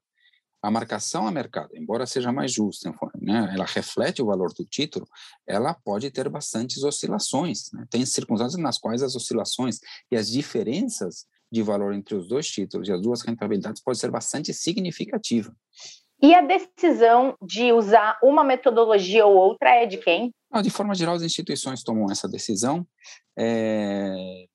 a 0.63 0.71
marcação 0.71 1.27
a 1.27 1.31
mercado, 1.31 1.75
embora 1.75 2.05
seja 2.05 2.31
mais 2.31 2.53
justa, 2.53 2.89
né, 3.21 3.51
ela 3.53 3.65
reflete 3.65 4.21
o 4.21 4.27
valor 4.27 4.53
do 4.53 4.63
título, 4.63 5.05
ela 5.45 5.73
pode 5.73 6.09
ter 6.09 6.29
bastantes 6.29 6.83
oscilações. 6.83 7.69
Né? 7.73 7.85
Tem 7.89 8.05
circunstâncias 8.05 8.62
nas 8.62 8.77
quais 8.77 9.03
as 9.03 9.13
oscilações 9.13 9.79
e 10.09 10.15
as 10.15 10.29
diferenças 10.29 11.25
de 11.53 11.62
valor 11.62 11.93
entre 11.93 12.15
os 12.15 12.27
dois 12.27 12.48
títulos 12.48 12.89
e 12.89 12.91
as 12.91 13.00
duas 13.00 13.22
rentabilidades 13.22 13.81
pode 13.81 14.00
ser 14.00 14.10
bastante 14.10 14.51
significativa. 14.53 15.55
E 16.22 16.33
a 16.33 16.41
decisão 16.41 17.36
de 17.41 17.72
usar 17.72 18.17
uma 18.24 18.43
metodologia 18.43 19.25
ou 19.25 19.36
outra 19.36 19.69
é 19.69 19.86
de 19.86 19.98
quem? 19.98 20.33
de 20.63 20.69
forma 20.69 20.93
geral, 20.93 21.15
as 21.15 21.24
instituições 21.24 21.83
tomam 21.83 22.12
essa 22.12 22.27
decisão. 22.27 22.86
É, 23.38 24.45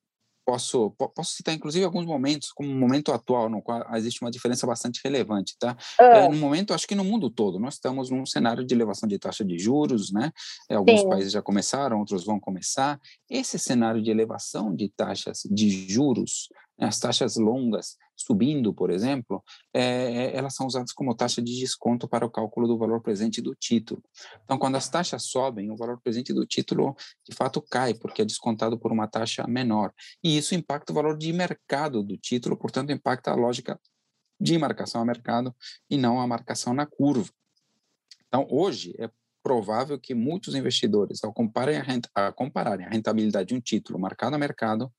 posso, 0.49 0.93
posso 1.15 1.33
citar, 1.33 1.55
inclusive, 1.55 1.85
alguns 1.85 2.07
momentos, 2.07 2.53
como 2.53 2.71
o 2.71 2.75
momento 2.75 3.13
atual, 3.13 3.51
no 3.51 3.61
qual 3.61 3.85
existe 3.97 4.23
uma 4.23 4.31
diferença 4.31 4.67
bastante 4.67 4.99
relevante, 5.05 5.55
tá? 5.59 5.77
É, 6.01 6.27
no 6.27 6.37
momento, 6.37 6.73
acho 6.73 6.87
que 6.87 6.95
no 6.95 7.05
mundo 7.05 7.29
todo, 7.29 7.59
nós 7.59 7.75
estamos 7.75 8.09
num 8.09 8.25
cenário 8.25 8.65
de 8.65 8.73
elevação 8.73 9.07
de 9.07 9.19
taxa 9.19 9.45
de 9.45 9.59
juros, 9.59 10.11
né? 10.11 10.33
É, 10.71 10.77
alguns 10.77 11.03
Sim. 11.03 11.09
países 11.11 11.33
já 11.33 11.43
começaram, 11.43 11.99
outros 11.99 12.25
vão 12.25 12.41
começar. 12.41 12.99
Esse 13.29 13.59
cenário 13.59 14.01
de 14.01 14.11
elevação 14.11 14.75
de 14.75 14.89
taxas 14.89 15.43
de 15.51 15.87
juros 15.87 16.49
as 16.79 16.99
taxas 16.99 17.37
longas 17.37 17.97
subindo, 18.17 18.75
por 18.75 18.91
exemplo, 18.91 19.43
é, 19.73 20.37
elas 20.37 20.55
são 20.55 20.67
usadas 20.67 20.93
como 20.93 21.15
taxa 21.15 21.41
de 21.41 21.57
desconto 21.59 22.09
para 22.09 22.27
o 22.27 22.31
cálculo 22.31 22.67
do 22.67 22.77
valor 22.77 23.01
presente 23.01 23.41
do 23.41 23.55
título. 23.55 24.03
Então, 24.45 24.59
quando 24.59 24.77
as 24.77 24.89
taxas 24.89 25.25
sobem, 25.25 25.71
o 25.71 25.77
valor 25.77 26.01
presente 26.01 26.33
do 26.33 26.45
título 26.45 26.97
de 27.29 27.35
fato 27.35 27.63
cai, 27.63 27.95
porque 27.95 28.23
é 28.23 28.25
descontado 28.25 28.79
por 28.79 28.93
uma 28.93 29.07
taxa 29.07 29.47
menor. 29.47 29.93
E 30.23 30.37
isso 30.37 30.55
impacta 30.55 30.93
o 30.93 30.95
valor 30.95 31.17
de 31.17 31.33
mercado 31.33 32.03
do 32.03 32.17
título, 32.17 32.57
portanto, 32.57 32.91
impacta 32.91 33.31
a 33.31 33.35
lógica 33.35 33.81
de 34.41 34.59
marcação 34.59 35.01
a 35.01 35.05
mercado 35.05 35.55
e 35.89 35.97
não 35.97 36.21
a 36.21 36.27
marcação 36.27 36.75
na 36.75 36.87
curva. 36.87 37.31
Então, 38.27 38.47
hoje 38.51 38.95
é 38.99 39.11
provável 39.43 39.99
que 39.99 40.15
muitos 40.15 40.55
investidores, 40.55 41.25
ao 41.25 41.33
compararem 41.33 41.81
a 42.15 42.33
compararem 42.33 42.85
a 42.85 42.91
rentabilidade 42.91 43.49
de 43.49 43.55
um 43.55 43.61
título 43.61 43.99
marcado 43.99 44.37
a 44.37 44.39
mercado, 44.39 44.93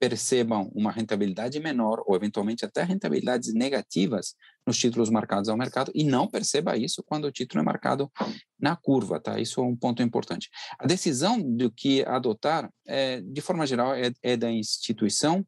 percebam 0.00 0.72
uma 0.74 0.90
rentabilidade 0.90 1.60
menor 1.60 2.02
ou 2.06 2.16
eventualmente 2.16 2.64
até 2.64 2.82
rentabilidades 2.82 3.52
negativas 3.52 4.34
nos 4.66 4.78
títulos 4.78 5.10
marcados 5.10 5.50
ao 5.50 5.58
mercado 5.58 5.92
e 5.94 6.02
não 6.02 6.26
perceba 6.26 6.76
isso 6.76 7.02
quando 7.02 7.26
o 7.26 7.32
título 7.32 7.60
é 7.60 7.64
marcado 7.64 8.10
na 8.58 8.74
curva, 8.74 9.20
tá? 9.20 9.38
Isso 9.38 9.60
é 9.60 9.64
um 9.64 9.76
ponto 9.76 10.02
importante. 10.02 10.48
A 10.78 10.86
decisão 10.86 11.38
do 11.38 11.70
que 11.70 12.02
adotar, 12.06 12.70
é, 12.86 13.20
de 13.20 13.40
forma 13.42 13.66
geral, 13.66 13.94
é, 13.94 14.10
é 14.22 14.36
da 14.38 14.50
instituição 14.50 15.46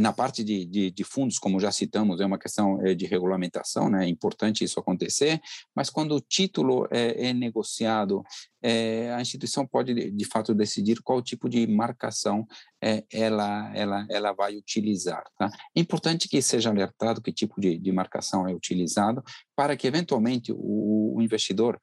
na 0.00 0.12
parte 0.12 0.42
de, 0.42 0.64
de, 0.64 0.90
de, 0.90 1.04
fundos, 1.04 1.38
como 1.38 1.60
já 1.60 1.70
citamos, 1.70 2.20
é 2.20 2.26
uma 2.26 2.38
questão 2.38 2.80
é, 2.84 2.94
de 2.94 3.06
regulamentação, 3.06 3.90
né? 3.90 4.06
é 4.06 4.08
importante 4.08 4.64
isso 4.64 4.80
acontecer, 4.80 5.40
mas 5.74 5.90
quando 5.90 6.14
o 6.14 6.20
título 6.20 6.86
é, 6.90 7.28
é 7.28 7.32
negociado, 7.32 8.22
é, 8.62 9.12
a 9.12 9.20
instituição 9.20 9.66
pode, 9.66 10.10
de 10.10 10.24
fato, 10.24 10.54
decidir 10.54 11.02
qual 11.02 11.20
tipo 11.20 11.48
de 11.48 11.66
marcação 11.66 12.46
é, 12.82 13.04
ela, 13.12 13.70
ela, 13.74 14.06
ela 14.08 14.32
vai 14.32 14.56
utilizar. 14.56 15.24
Tá? 15.36 15.50
É 15.76 15.80
importante 15.80 16.28
que 16.28 16.40
seja 16.40 16.70
alertado 16.70 17.20
que 17.20 17.32
tipo 17.32 17.60
de, 17.60 17.76
de 17.78 17.92
marcação 17.92 18.48
é 18.48 18.54
utilizado, 18.54 19.22
para 19.54 19.76
que, 19.76 19.86
eventualmente, 19.86 20.52
o, 20.52 21.16
o 21.16 21.22
investidor 21.22 21.80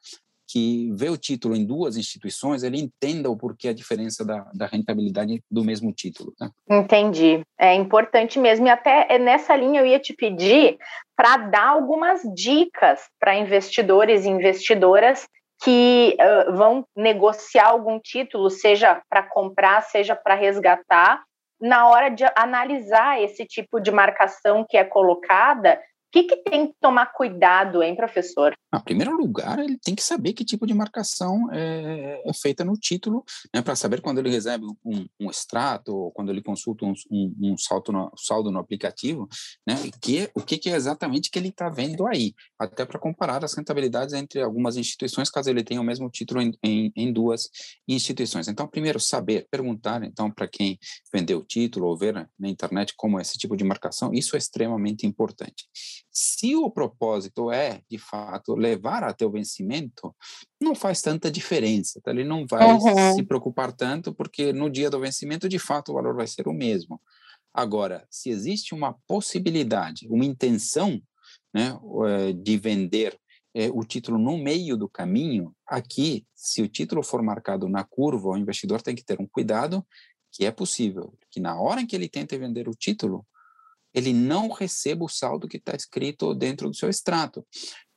que 0.49 0.91
vê 0.93 1.09
o 1.09 1.17
título 1.17 1.55
em 1.55 1.63
duas 1.63 1.95
instituições, 1.95 2.63
ele 2.63 2.79
entenda 2.79 3.29
o 3.29 3.37
porquê 3.37 3.67
a 3.67 3.73
diferença 3.73 4.25
da, 4.25 4.49
da 4.53 4.65
rentabilidade 4.65 5.43
do 5.49 5.63
mesmo 5.63 5.93
título. 5.93 6.33
Né? 6.41 6.49
Entendi. 6.67 7.41
É 7.57 7.75
importante 7.75 8.39
mesmo. 8.39 8.65
E 8.65 8.69
até 8.69 9.19
nessa 9.19 9.55
linha 9.55 9.81
eu 9.81 9.85
ia 9.85 9.99
te 9.99 10.11
pedir 10.11 10.79
para 11.15 11.37
dar 11.37 11.67
algumas 11.67 12.21
dicas 12.33 13.01
para 13.19 13.37
investidores 13.37 14.25
e 14.25 14.29
investidoras 14.29 15.27
que 15.61 16.17
uh, 16.19 16.55
vão 16.55 16.85
negociar 16.95 17.67
algum 17.67 17.99
título, 17.99 18.49
seja 18.49 19.01
para 19.07 19.21
comprar, 19.21 19.81
seja 19.83 20.15
para 20.15 20.33
resgatar, 20.33 21.21
na 21.61 21.89
hora 21.89 22.09
de 22.09 22.23
analisar 22.35 23.21
esse 23.21 23.45
tipo 23.45 23.79
de 23.79 23.91
marcação 23.91 24.65
que 24.67 24.77
é 24.77 24.83
colocada, 24.83 25.79
o 26.09 26.11
que, 26.11 26.23
que 26.23 26.37
tem 26.37 26.67
que 26.67 26.73
tomar 26.81 27.05
cuidado, 27.13 27.83
hein, 27.83 27.95
professor? 27.95 28.55
Em 28.73 28.79
primeiro 28.81 29.15
lugar, 29.15 29.59
ele 29.59 29.77
tem 29.77 29.93
que 29.93 30.01
saber 30.01 30.33
que 30.33 30.43
tipo 30.43 30.65
de 30.65 30.73
marcação 30.73 31.51
é, 31.51 32.21
é 32.25 32.33
feita 32.33 32.65
no 32.65 32.73
título, 32.73 33.23
né, 33.53 33.61
para 33.61 33.75
saber 33.75 34.01
quando 34.01 34.17
ele 34.17 34.29
recebe 34.29 34.65
um, 34.83 35.07
um, 35.19 35.29
extrato 35.29 35.95
ou 35.95 36.11
quando 36.11 36.31
ele 36.31 36.41
consulta 36.41 36.83
um, 36.83 36.93
um, 37.11 37.35
um 37.41 37.57
saldo, 37.57 37.91
no, 37.91 38.11
saldo 38.17 38.51
no 38.51 38.59
aplicativo, 38.59 39.27
né, 39.67 39.75
que, 40.01 40.29
o 40.33 40.41
que, 40.41 40.57
que 40.57 40.69
é 40.71 40.75
exatamente 40.75 41.29
que 41.29 41.37
ele 41.37 41.49
está 41.49 41.69
vendo 41.69 42.07
aí, 42.07 42.33
até 42.57 42.85
para 42.85 42.99
comparar 42.99 43.43
as 43.45 43.53
rentabilidades 43.53 44.15
entre 44.15 44.41
algumas 44.41 44.77
instituições, 44.77 45.29
caso 45.29 45.49
ele 45.51 45.63
tenha 45.63 45.81
o 45.81 45.83
mesmo 45.83 46.09
título 46.09 46.41
em, 46.41 46.57
em, 46.63 46.91
em 46.95 47.13
duas 47.13 47.49
instituições. 47.87 48.47
Então, 48.47 48.67
primeiro, 48.67 48.99
saber, 48.99 49.47
perguntar, 49.51 50.03
então, 50.03 50.31
para 50.31 50.47
quem 50.47 50.79
vendeu 51.13 51.39
o 51.39 51.45
título 51.45 51.87
ou 51.87 51.97
ver 51.97 52.27
na 52.39 52.49
internet 52.49 52.95
como 52.97 53.19
é 53.19 53.21
esse 53.21 53.37
tipo 53.37 53.55
de 53.55 53.63
marcação, 53.63 54.11
isso 54.11 54.35
é 54.35 54.39
extremamente 54.39 55.05
importante. 55.05 55.67
Se 56.21 56.53
o 56.53 56.69
propósito 56.69 57.49
é, 57.49 57.81
de 57.89 57.97
fato, 57.97 58.53
levar 58.53 59.05
até 59.05 59.25
o 59.25 59.31
vencimento, 59.31 60.13
não 60.61 60.75
faz 60.75 61.01
tanta 61.01 61.31
diferença. 61.31 62.01
Tá? 62.03 62.11
Ele 62.11 62.25
não 62.25 62.45
vai 62.45 62.67
uhum. 62.73 63.15
se 63.15 63.23
preocupar 63.23 63.71
tanto, 63.71 64.13
porque 64.13 64.51
no 64.51 64.69
dia 64.69 64.89
do 64.89 64.99
vencimento, 64.99 65.47
de 65.47 65.57
fato, 65.57 65.93
o 65.93 65.95
valor 65.95 66.13
vai 66.13 66.27
ser 66.27 66.45
o 66.49 66.53
mesmo. 66.53 67.01
Agora, 67.53 68.05
se 68.09 68.29
existe 68.29 68.75
uma 68.75 68.97
possibilidade, 69.07 70.09
uma 70.09 70.25
intenção 70.25 71.01
né, 71.53 71.79
eh, 72.05 72.33
de 72.33 72.57
vender 72.57 73.17
é, 73.55 73.69
o 73.69 73.85
título 73.85 74.17
no 74.17 74.38
meio 74.38 74.75
do 74.75 74.89
caminho, 74.89 75.55
aqui, 75.65 76.25
se 76.35 76.61
o 76.61 76.67
título 76.67 77.01
for 77.01 77.23
marcado 77.23 77.69
na 77.69 77.85
curva, 77.85 78.27
o 78.27 78.38
investidor 78.38 78.81
tem 78.81 78.93
que 78.93 79.05
ter 79.05 79.21
um 79.21 79.25
cuidado 79.25 79.88
que 80.33 80.45
é 80.45 80.51
possível, 80.51 81.17
que 81.31 81.39
na 81.39 81.57
hora 81.57 81.79
em 81.79 81.88
que 81.88 81.95
ele 81.95 82.09
tenta 82.09 82.38
vender 82.38 82.67
o 82.67 82.75
título, 82.75 83.25
ele 83.93 84.13
não 84.13 84.50
receba 84.50 85.03
o 85.03 85.10
saldo 85.10 85.48
que 85.48 85.58
está 85.58 85.75
escrito 85.75 86.34
dentro 86.34 86.69
do 86.69 86.75
seu 86.75 86.89
extrato, 86.89 87.46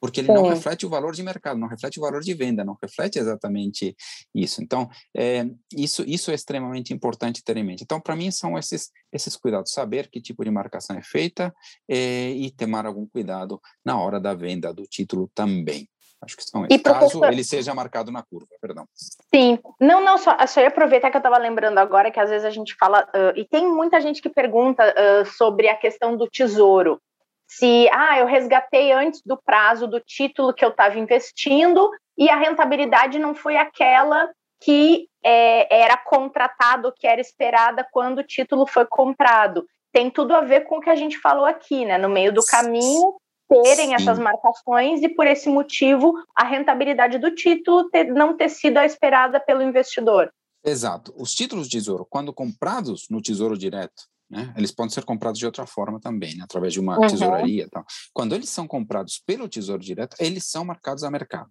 porque 0.01 0.21
ele 0.21 0.29
Sim. 0.29 0.35
não 0.35 0.49
reflete 0.49 0.85
o 0.85 0.89
valor 0.89 1.15
de 1.15 1.23
mercado, 1.23 1.61
não 1.61 1.69
reflete 1.69 1.99
o 1.99 2.03
valor 2.03 2.23
de 2.23 2.35
venda, 2.35 2.65
não 2.65 2.77
reflete 2.83 3.19
exatamente 3.19 3.95
isso. 4.35 4.63
Então, 4.63 4.89
é, 5.17 5.47
isso, 5.77 6.03
isso 6.07 6.31
é 6.31 6.35
extremamente 6.35 6.93
importante 6.93 7.43
ter 7.45 7.57
em 7.57 7.65
mente. 7.65 7.85
Então, 7.85 8.01
para 8.01 8.17
mim, 8.17 8.31
são 8.31 8.59
esses, 8.59 8.91
esses 9.13 9.37
cuidados, 9.37 9.71
saber 9.71 10.11
que 10.11 10.21
tipo 10.21 10.45
de 10.45 10.51
marcação 10.51 10.97
é 10.97 11.03
feita 11.03 11.55
é, 11.89 12.31
e 12.31 12.51
tomar 12.51 12.85
algum 12.85 13.07
cuidado 13.07 13.61
na 13.85 13.97
hora 14.01 14.19
da 14.19 14.35
venda 14.35 14.73
do 14.73 14.83
título 14.85 15.31
também. 15.35 15.89
Acho 16.23 16.37
que 16.37 16.45
são 16.45 16.64
esses. 16.64 16.79
E, 16.79 16.83
professor... 16.83 17.21
Caso 17.21 17.33
ele 17.33 17.45
seja 17.45 17.75
marcado 17.75 18.12
na 18.12 18.23
curva, 18.23 18.47
perdão. 18.61 18.87
Sim. 19.35 19.59
Não, 19.81 20.00
não, 20.00 20.17
só, 20.17 20.37
só 20.47 20.61
ia 20.61 20.69
aproveitar 20.69 21.11
que 21.11 21.17
eu 21.17 21.21
estava 21.21 21.37
lembrando 21.37 21.79
agora 21.79 22.11
que 22.11 22.21
às 22.21 22.31
vezes 22.31 22.45
a 22.45 22.50
gente 22.50 22.75
fala, 22.76 23.02
uh, 23.09 23.37
e 23.37 23.45
tem 23.45 23.69
muita 23.69 24.00
gente 24.00 24.23
que 24.23 24.29
pergunta 24.29 24.85
uh, 24.95 25.26
sobre 25.26 25.69
a 25.69 25.76
questão 25.76 26.17
do 26.17 26.29
tesouro. 26.29 27.00
Se, 27.49 27.88
ah, 27.93 28.19
eu 28.19 28.26
resgatei 28.26 28.93
antes 28.93 29.21
do 29.26 29.37
prazo 29.37 29.87
do 29.87 30.00
título 30.00 30.55
que 30.55 30.64
eu 30.64 30.71
estava 30.71 30.99
investindo 30.99 31.91
e 32.17 32.31
a 32.31 32.37
rentabilidade 32.37 33.19
não 33.19 33.35
foi 33.35 33.57
aquela 33.57 34.31
que 34.61 35.09
é, 35.23 35.83
era 35.83 35.97
contratado, 35.97 36.95
que 36.97 37.07
era 37.07 37.21
esperada 37.21 37.87
quando 37.91 38.19
o 38.19 38.25
título 38.25 38.67
foi 38.67 38.87
comprado. 38.87 39.67
Tem 39.93 40.11
tudo 40.11 40.35
a 40.35 40.41
ver 40.41 40.62
com 40.62 40.79
o 40.79 40.81
que 40.81 40.88
a 40.88 40.95
gente 40.95 41.19
falou 41.19 41.45
aqui, 41.45 41.85
né? 41.85 41.99
No 41.99 42.09
meio 42.09 42.33
do 42.33 42.45
caminho, 42.45 43.17
terem 43.49 43.89
Sim. 43.89 43.95
essas 43.95 44.19
marcações 44.19 45.03
e 45.03 45.09
por 45.09 45.27
esse 45.27 45.49
motivo 45.49 46.15
a 46.35 46.45
rentabilidade 46.45 47.19
do 47.19 47.35
título 47.35 47.89
ter, 47.91 48.05
não 48.05 48.37
ter 48.37 48.49
sido 48.49 48.79
a 48.79 48.85
esperada 48.85 49.39
pelo 49.41 49.63
investidor. 49.63 50.33
Exato. 50.65 51.13
Os 51.17 51.35
títulos 51.35 51.69
de 51.69 51.79
tesouro, 51.79 52.07
quando 52.09 52.33
comprados 52.33 53.09
no 53.11 53.21
Tesouro 53.21 53.59
Direto, 53.59 54.05
né, 54.31 54.55
eles 54.57 54.73
podem 54.73 54.91
ser 54.91 55.05
comprados 55.05 55.39
de 55.39 55.45
outra 55.45 55.67
forma 55.67 56.01
também, 56.01 56.37
né, 56.37 56.45
através 56.45 56.73
de 56.73 56.81
uma 56.81 56.99
uhum. 56.99 57.07
tesouraria. 57.07 57.69
Tal. 57.69 57.85
Quando 58.13 58.35
eles 58.35 58.49
são 58.49 58.67
comprados 58.67 59.21
pelo 59.27 59.49
Tesouro 59.49 59.83
Direto, 59.83 60.17
eles 60.19 60.47
são 60.47 60.65
marcados 60.65 61.05
a 61.05 61.11
mercado. 61.11 61.51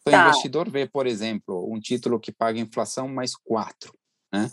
Então, 0.00 0.12
tá. 0.12 0.26
o 0.26 0.28
investidor 0.28 0.70
vê, 0.70 0.86
por 0.86 1.06
exemplo, 1.06 1.68
um 1.70 1.80
título 1.80 2.20
que 2.20 2.32
paga 2.32 2.58
inflação 2.58 3.08
mais 3.08 3.34
4. 3.34 3.92
Né? 4.32 4.50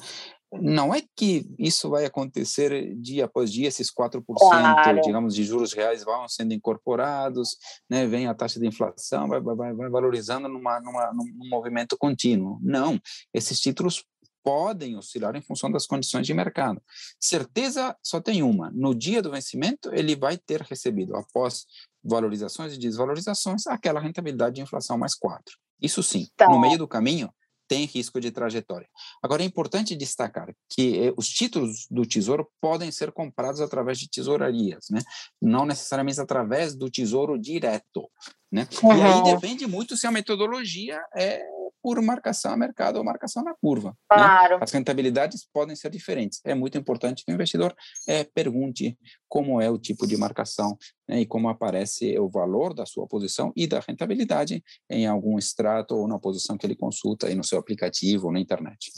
Não 0.61 0.93
é 0.93 1.01
que 1.15 1.45
isso 1.57 1.89
vai 1.89 2.05
acontecer 2.05 2.95
dia 2.95 3.25
após 3.25 3.51
dia, 3.51 3.67
esses 3.67 3.91
4%, 3.91 4.23
claro. 4.23 5.01
digamos, 5.01 5.35
de 5.35 5.43
juros 5.43 5.73
reais 5.73 6.03
vão 6.03 6.27
sendo 6.27 6.53
incorporados, 6.53 7.57
né, 7.89 8.05
vem 8.05 8.27
a 8.27 8.33
taxa 8.33 8.59
de 8.59 8.67
inflação, 8.67 9.27
vai, 9.27 9.41
vai, 9.41 9.73
vai 9.73 9.89
valorizando 9.89 10.47
numa, 10.47 10.79
numa, 10.79 11.11
num 11.13 11.49
movimento 11.49 11.97
contínuo. 11.97 12.59
Não, 12.61 12.99
esses 13.33 13.59
títulos 13.59 14.03
podem 14.43 14.97
oscilar 14.97 15.35
em 15.35 15.41
função 15.41 15.71
das 15.71 15.87
condições 15.87 16.27
de 16.27 16.33
mercado. 16.33 16.81
Certeza 17.19 17.95
só 18.03 18.19
tem 18.19 18.43
uma: 18.43 18.69
no 18.71 18.93
dia 18.93 19.21
do 19.21 19.31
vencimento, 19.31 19.89
ele 19.93 20.15
vai 20.15 20.37
ter 20.37 20.61
recebido, 20.61 21.15
após 21.15 21.65
valorizações 22.03 22.73
e 22.73 22.77
desvalorizações, 22.77 23.65
aquela 23.65 24.01
rentabilidade 24.01 24.55
de 24.55 24.61
inflação 24.61 24.97
mais 24.97 25.15
4. 25.15 25.57
Isso 25.81 26.03
sim, 26.03 26.27
tá. 26.35 26.47
no 26.49 26.59
meio 26.59 26.77
do 26.77 26.87
caminho, 26.87 27.29
tem 27.73 27.85
risco 27.85 28.21
de 28.21 28.29
trajetória. 28.29 28.87
Agora, 29.21 29.41
é 29.41 29.45
importante 29.45 29.95
destacar 29.95 30.53
que 30.69 31.07
eh, 31.07 31.13
os 31.17 31.27
títulos 31.27 31.87
do 31.89 32.05
Tesouro 32.05 32.47
podem 32.61 32.91
ser 32.91 33.11
comprados 33.11 33.59
através 33.61 33.97
de 33.97 34.07
tesourarias, 34.07 34.85
né? 34.91 35.01
não 35.41 35.65
necessariamente 35.65 36.21
através 36.21 36.75
do 36.75 36.87
Tesouro 36.87 37.35
direto. 37.35 38.07
Né? 38.51 38.67
Uhum. 38.83 38.95
E 38.95 39.01
aí 39.01 39.23
depende 39.23 39.65
muito 39.65 39.97
se 39.97 40.05
a 40.05 40.11
metodologia 40.11 41.01
é 41.15 41.41
por 41.83 42.01
marcação 42.01 42.53
a 42.53 42.57
mercado 42.57 42.95
ou 42.95 43.03
marcação 43.03 43.43
na 43.43 43.53
curva. 43.53 43.89
Né? 43.89 43.95
Claro. 44.07 44.55
Né? 44.55 44.59
As 44.63 44.71
rentabilidades 44.71 45.45
podem 45.53 45.75
ser 45.75 45.89
diferentes. 45.89 46.39
É 46.45 46.55
muito 46.55 46.77
importante 46.77 47.25
que 47.25 47.31
o 47.31 47.35
investidor 47.35 47.75
é, 48.07 48.23
pergunte 48.23 48.97
como 49.27 49.59
é 49.59 49.69
o 49.69 49.77
tipo 49.77 50.07
de 50.07 50.15
marcação 50.15 50.77
né, 51.07 51.19
e 51.19 51.25
como 51.25 51.49
aparece 51.49 52.17
o 52.17 52.29
valor 52.29 52.73
da 52.73 52.85
sua 52.85 53.05
posição 53.05 53.51
e 53.53 53.67
da 53.67 53.81
rentabilidade 53.81 54.63
em 54.89 55.05
algum 55.05 55.37
extrato 55.37 55.95
ou 55.95 56.07
na 56.07 56.17
posição 56.17 56.57
que 56.57 56.65
ele 56.65 56.75
consulta 56.75 57.27
aí 57.27 57.35
no 57.35 57.43
seu 57.43 57.59
aplicativo 57.59 58.27
ou 58.27 58.31
na 58.31 58.39
internet. 58.39 58.91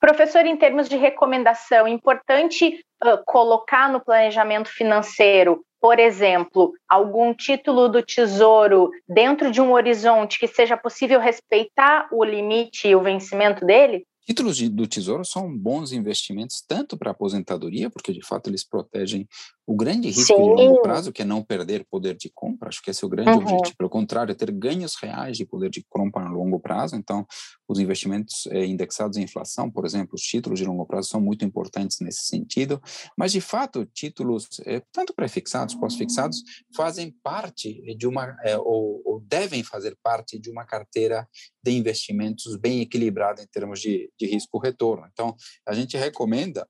Professor, 0.00 0.44
em 0.44 0.56
termos 0.56 0.88
de 0.88 0.96
recomendação, 0.96 1.86
é 1.86 1.90
importante 1.90 2.84
uh, 3.04 3.24
colocar 3.24 3.90
no 3.90 4.00
planejamento 4.00 4.68
financeiro 4.68 5.64
por 5.86 6.00
exemplo, 6.00 6.72
algum 6.88 7.32
título 7.32 7.88
do 7.88 8.02
Tesouro 8.02 8.90
dentro 9.08 9.52
de 9.52 9.60
um 9.60 9.70
horizonte 9.70 10.36
que 10.36 10.48
seja 10.48 10.76
possível 10.76 11.20
respeitar 11.20 12.08
o 12.10 12.24
limite 12.24 12.88
e 12.88 12.96
o 12.96 13.00
vencimento 13.00 13.64
dele? 13.64 14.04
Títulos 14.26 14.56
de, 14.56 14.68
do 14.68 14.88
Tesouro 14.88 15.24
são 15.24 15.56
bons 15.56 15.92
investimentos 15.92 16.60
tanto 16.66 16.98
para 16.98 17.10
a 17.10 17.12
aposentadoria, 17.12 17.88
porque 17.88 18.12
de 18.12 18.26
fato 18.26 18.50
eles 18.50 18.68
protegem 18.68 19.28
o 19.64 19.76
grande 19.76 20.08
risco 20.08 20.34
Sim. 20.34 20.42
de 20.42 20.60
longo 20.60 20.82
prazo, 20.82 21.12
que 21.12 21.22
é 21.22 21.24
não 21.24 21.40
perder 21.40 21.86
poder 21.88 22.16
de 22.16 22.32
compra, 22.34 22.68
acho 22.68 22.82
que 22.82 22.90
esse 22.90 23.04
é 23.04 23.06
o 23.06 23.08
grande 23.08 23.30
uhum. 23.30 23.42
objetivo. 23.42 23.76
Pelo 23.78 23.88
contrário, 23.88 24.32
é 24.32 24.34
ter 24.34 24.50
ganhos 24.50 24.96
reais 25.00 25.36
de 25.36 25.46
poder 25.46 25.70
de 25.70 25.84
compra 25.88 26.24
no 26.24 26.36
longo 26.36 26.58
prazo. 26.58 26.96
Então, 26.96 27.24
os 27.68 27.78
investimentos 27.78 28.46
é, 28.48 28.64
indexados 28.64 29.16
à 29.16 29.20
inflação, 29.20 29.70
por 29.70 29.84
exemplo, 29.84 30.14
os 30.14 30.22
títulos 30.22 30.58
de 30.58 30.64
longo 30.64 30.86
prazo 30.86 31.08
são 31.08 31.20
muito 31.20 31.44
importantes 31.44 31.98
nesse 32.00 32.26
sentido. 32.26 32.80
Mas, 33.16 33.32
de 33.32 33.40
fato, 33.40 33.84
títulos, 33.86 34.48
é, 34.64 34.80
tanto 34.92 35.14
pré-fixados, 35.14 35.74
pós-fixados, 35.74 36.42
fazem 36.74 37.10
parte 37.22 37.96
de 37.96 38.06
uma, 38.06 38.36
é, 38.42 38.56
ou, 38.56 39.02
ou, 39.04 39.20
devem 39.20 39.62
fazer 39.62 39.96
parte 40.02 40.38
de 40.38 40.50
uma 40.50 40.64
carteira 40.64 41.28
de 41.62 41.72
investimentos 41.72 42.56
bem 42.56 42.80
equilibrada 42.80 43.42
em 43.42 43.46
termos 43.46 43.80
de, 43.80 44.10
de 44.18 44.26
risco-retorno. 44.26 45.08
Então, 45.12 45.34
a 45.66 45.74
gente 45.74 45.96
recomenda 45.96 46.68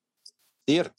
ter 0.66 0.92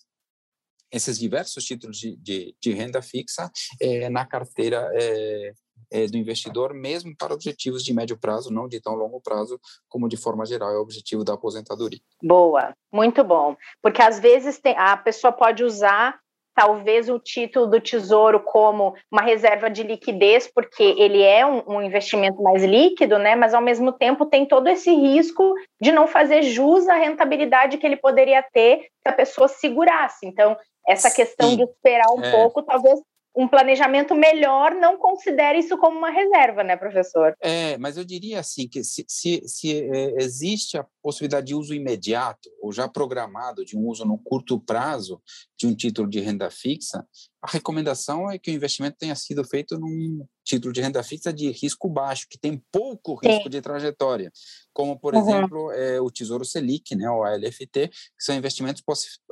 esses 0.92 1.20
diversos 1.20 1.64
títulos 1.66 1.98
de, 1.98 2.16
de, 2.18 2.56
de 2.62 2.72
renda 2.72 3.02
fixa 3.02 3.52
é, 3.82 4.10
na 4.10 4.26
carteira 4.26 4.90
é, 4.94 5.54
é, 5.92 6.06
do 6.08 6.18
investidor, 6.18 6.74
mesmo 6.74 7.16
para 7.16 7.34
objetivos 7.34 7.84
de 7.84 7.94
médio 7.94 8.18
prazo, 8.18 8.52
não 8.52 8.68
de 8.68 8.82
tão 8.82 8.96
longo 8.96 9.22
prazo, 9.22 9.60
como 9.88 10.10
de 10.10 10.18
forma 10.18 10.46
geral 10.46 10.72
é 10.72 10.78
o 10.78 10.82
objetivo 10.82 11.24
da 11.24 11.34
aposentadoria. 11.34 12.00
Boa, 12.22 12.74
muito 12.92 13.24
bom. 13.24 13.56
Porque 13.82 14.02
às 14.02 14.20
vezes 14.20 14.60
tem, 14.60 14.76
a 14.78 14.96
pessoa 14.98 15.32
pode 15.32 15.64
usar 15.64 16.20
talvez 16.58 17.08
o 17.08 17.20
título 17.20 17.68
do 17.68 17.80
tesouro 17.80 18.40
como 18.40 18.96
uma 19.12 19.22
reserva 19.22 19.70
de 19.70 19.84
liquidez, 19.84 20.52
porque 20.52 20.84
ele 20.98 21.22
é 21.22 21.46
um, 21.46 21.62
um, 21.68 21.82
investimento 21.84 22.42
mais 22.42 22.64
líquido, 22.64 23.20
né? 23.20 23.36
Mas 23.36 23.54
ao 23.54 23.62
mesmo 23.62 23.92
tempo 23.92 24.26
tem 24.26 24.44
todo 24.44 24.68
esse 24.68 24.92
risco 24.92 25.54
de 25.80 25.92
não 25.92 26.08
fazer 26.08 26.42
jus 26.42 26.88
à 26.88 26.96
rentabilidade 26.96 27.78
que 27.78 27.86
ele 27.86 27.96
poderia 27.96 28.44
ter 28.52 28.80
se 28.80 29.08
a 29.08 29.14
pessoa 29.14 29.48
segurasse. 29.48 30.26
Então, 30.26 30.58
essa 30.88 31.12
questão 31.12 31.56
de 31.56 31.62
esperar 31.62 32.10
um 32.10 32.24
é. 32.24 32.32
pouco, 32.32 32.64
talvez 32.64 33.00
um 33.38 33.48
planejamento 33.48 34.16
melhor 34.16 34.74
não 34.74 34.98
considere 34.98 35.60
isso 35.60 35.78
como 35.78 35.96
uma 35.96 36.10
reserva, 36.10 36.64
né, 36.64 36.76
professor? 36.76 37.36
É, 37.40 37.78
mas 37.78 37.96
eu 37.96 38.04
diria 38.04 38.40
assim 38.40 38.68
que 38.68 38.84
se, 38.84 39.06
se, 39.08 39.44
se 39.46 39.80
é, 39.80 40.24
existe 40.24 40.76
a 40.76 40.86
possibilidade 41.04 41.46
de 41.46 41.56
uso 41.56 41.76
imediato 41.76 42.50
ou 42.60 42.74
já 42.74 42.88
programado 42.88 43.64
de 43.64 43.78
um 43.78 43.86
uso 43.86 44.04
no 44.06 44.18
curto 44.18 44.60
prazo 44.60 45.22
de 45.56 45.68
um 45.68 45.76
título 45.76 46.10
de 46.10 46.20
renda 46.20 46.50
fixa, 46.50 47.06
a 47.40 47.52
recomendação 47.52 48.30
é 48.30 48.40
que 48.40 48.50
o 48.50 48.54
investimento 48.54 48.98
tenha 48.98 49.16
sido 49.16 49.44
feito 49.44 49.78
num 49.78 50.26
título 50.44 50.74
de 50.74 50.82
renda 50.82 51.04
fixa 51.04 51.32
de 51.32 51.52
risco 51.52 51.88
baixo, 51.88 52.26
que 52.30 52.40
tem 52.40 52.62
pouco 52.72 53.16
risco 53.16 53.44
Sim. 53.44 53.50
de 53.50 53.62
trajetória, 53.62 54.32
como, 54.74 55.00
por 55.00 55.14
uhum. 55.14 55.22
exemplo, 55.22 55.72
é, 55.72 56.02
o 56.02 56.10
Tesouro 56.10 56.44
Selic, 56.44 56.96
né, 56.96 57.10
o 57.10 57.24
ALFT, 57.24 57.90
que 57.90 58.24
são 58.24 58.36
investimentos 58.36 58.82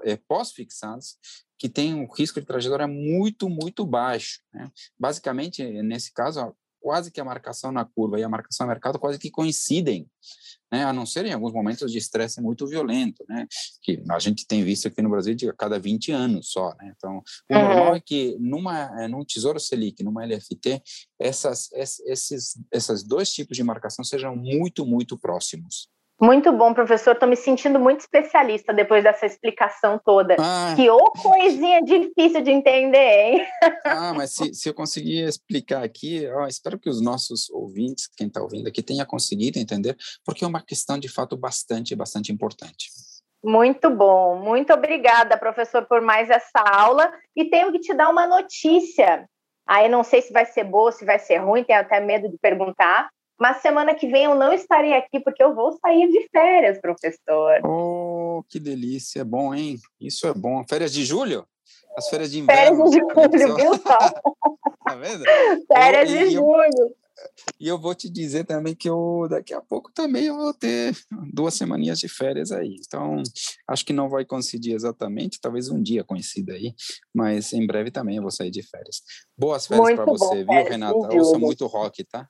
é, 0.03 0.15
pós-fixados, 0.27 1.17
que 1.57 1.69
têm 1.69 1.93
um 1.93 2.07
risco 2.11 2.39
de 2.39 2.45
trajetória 2.45 2.87
muito, 2.87 3.49
muito 3.49 3.85
baixo. 3.85 4.41
Né? 4.53 4.69
Basicamente, 4.99 5.63
nesse 5.81 6.13
caso, 6.13 6.55
quase 6.79 7.11
que 7.11 7.19
a 7.19 7.25
marcação 7.25 7.71
na 7.71 7.83
curva 7.83 8.19
e 8.19 8.23
a 8.23 8.29
marcação 8.29 8.67
no 8.67 8.71
mercado 8.71 8.99
quase 8.99 9.17
que 9.17 9.31
coincidem 9.31 10.07
né, 10.71 10.83
a 10.83 10.93
não 10.93 11.05
ser 11.05 11.25
em 11.25 11.33
alguns 11.33 11.53
momentos 11.53 11.91
de 11.91 11.97
estresse 11.97 12.41
muito 12.41 12.67
violento, 12.67 13.23
né, 13.27 13.47
que 13.81 14.03
a 14.09 14.19
gente 14.19 14.45
tem 14.45 14.63
visto 14.63 14.87
aqui 14.87 15.01
no 15.01 15.09
Brasil 15.09 15.33
de 15.33 15.51
cada 15.53 15.79
20 15.79 16.11
anos 16.11 16.51
só, 16.51 16.75
né, 16.75 16.93
então 16.95 17.23
o 17.49 17.55
uhum. 17.55 17.61
normal 17.61 17.95
é 17.95 17.99
que 17.99 18.37
numa, 18.39 19.01
é, 19.01 19.07
num 19.07 19.23
Tesouro 19.23 19.59
Selic, 19.59 20.03
numa 20.03 20.25
LFT, 20.25 20.81
essas, 21.19 21.71
esses, 21.71 22.59
esses 22.71 23.03
dois 23.03 23.31
tipos 23.31 23.55
de 23.55 23.63
marcação 23.63 24.03
sejam 24.03 24.35
muito, 24.35 24.85
muito 24.85 25.17
próximos. 25.17 25.89
Muito 26.21 26.51
bom, 26.53 26.73
professor. 26.73 27.11
Estou 27.11 27.27
me 27.27 27.35
sentindo 27.35 27.77
muito 27.77 27.99
especialista 27.99 28.73
depois 28.73 29.03
dessa 29.03 29.25
explicação 29.25 29.99
toda. 30.03 30.37
Ah. 30.39 30.73
Que 30.75 30.89
ô 30.89 31.11
coisinha 31.11 31.81
difícil 31.81 32.41
de 32.41 32.51
entender, 32.51 32.97
hein? 32.97 33.47
Ah, 33.85 34.13
mas 34.13 34.31
se, 34.31 34.53
se 34.53 34.69
eu 34.69 34.73
conseguir 34.73 35.27
explicar 35.27 35.83
aqui, 35.83 36.27
ó, 36.27 36.47
espero 36.47 36.79
que 36.79 36.89
os 36.89 37.01
nossos 37.01 37.49
ouvintes, 37.49 38.07
quem 38.15 38.27
está 38.27 38.41
ouvindo 38.41 38.67
aqui, 38.67 38.81
tenha 38.81 39.05
conseguido 39.05 39.59
entender, 39.59 39.95
porque 40.25 40.43
é 40.43 40.47
uma 40.47 40.63
questão 40.63 40.97
de 40.97 41.09
fato 41.09 41.35
bastante, 41.35 41.95
bastante 41.95 42.31
importante. 42.31 42.89
Muito 43.43 43.89
bom. 43.89 44.37
Muito 44.37 44.73
obrigada, 44.73 45.37
professor, 45.37 45.85
por 45.85 46.01
mais 46.01 46.29
essa 46.29 46.59
aula. 46.65 47.11
E 47.35 47.45
tenho 47.45 47.71
que 47.71 47.79
te 47.79 47.93
dar 47.93 48.09
uma 48.09 48.25
notícia. 48.25 49.27
Aí 49.67 49.89
não 49.89 50.03
sei 50.03 50.21
se 50.21 50.31
vai 50.31 50.45
ser 50.45 50.63
boa, 50.63 50.91
se 50.91 51.05
vai 51.05 51.19
ser 51.19 51.37
ruim, 51.37 51.63
tenho 51.63 51.79
até 51.79 51.99
medo 51.99 52.29
de 52.29 52.37
perguntar. 52.37 53.09
Mas 53.39 53.61
semana 53.61 53.93
que 53.93 54.07
vem 54.07 54.25
eu 54.25 54.35
não 54.35 54.53
estarei 54.53 54.93
aqui 54.93 55.19
porque 55.19 55.43
eu 55.43 55.53
vou 55.53 55.77
sair 55.79 56.09
de 56.09 56.27
férias, 56.29 56.79
professor. 56.79 57.59
Oh, 57.65 58.43
que 58.49 58.59
delícia, 58.59 59.21
é 59.21 59.23
bom, 59.23 59.53
hein? 59.53 59.77
Isso 59.99 60.27
é 60.27 60.33
bom. 60.33 60.63
Férias 60.67 60.93
de 60.93 61.03
julho? 61.03 61.45
As 61.97 62.09
férias 62.09 62.31
de 62.31 62.39
inverno. 62.39 62.89
Férias 62.91 63.31
de 63.31 63.39
julho, 63.39 63.55
viu 63.55 63.73
só? 63.75 63.97
tá 64.85 64.95
vendo? 64.95 65.23
Férias 65.67 66.09
eu, 66.09 66.17
de 66.17 66.29
julho. 66.31 66.69
Eu, 66.77 66.95
e 67.59 67.67
eu 67.67 67.79
vou 67.79 67.95
te 67.95 68.09
dizer 68.09 68.43
também 68.43 68.75
que 68.75 68.89
eu 68.89 69.27
daqui 69.29 69.53
a 69.53 69.61
pouco 69.61 69.91
também 69.93 70.25
eu 70.25 70.35
vou 70.35 70.53
ter 70.53 70.93
duas 71.33 71.53
semaninhas 71.53 71.99
de 71.99 72.09
férias 72.09 72.51
aí. 72.51 72.75
Então, 72.85 73.23
acho 73.67 73.85
que 73.85 73.93
não 73.93 74.09
vai 74.09 74.25
coincidir 74.25 74.73
exatamente, 74.73 75.39
talvez 75.39 75.69
um 75.69 75.81
dia 75.81 76.03
coincida 76.03 76.53
aí, 76.53 76.73
mas 77.13 77.53
em 77.53 77.65
breve 77.65 77.91
também 77.91 78.17
eu 78.17 78.21
vou 78.21 78.31
sair 78.31 78.51
de 78.51 78.61
férias. 78.63 79.01
Boas 79.37 79.65
férias 79.65 79.95
para 79.95 80.05
você, 80.05 80.43
bom, 80.43 80.53
viu, 80.53 80.63
Renata? 80.65 81.15
Ouça 81.15 81.39
muito 81.39 81.65
rock, 81.67 82.03
tá? 82.03 82.27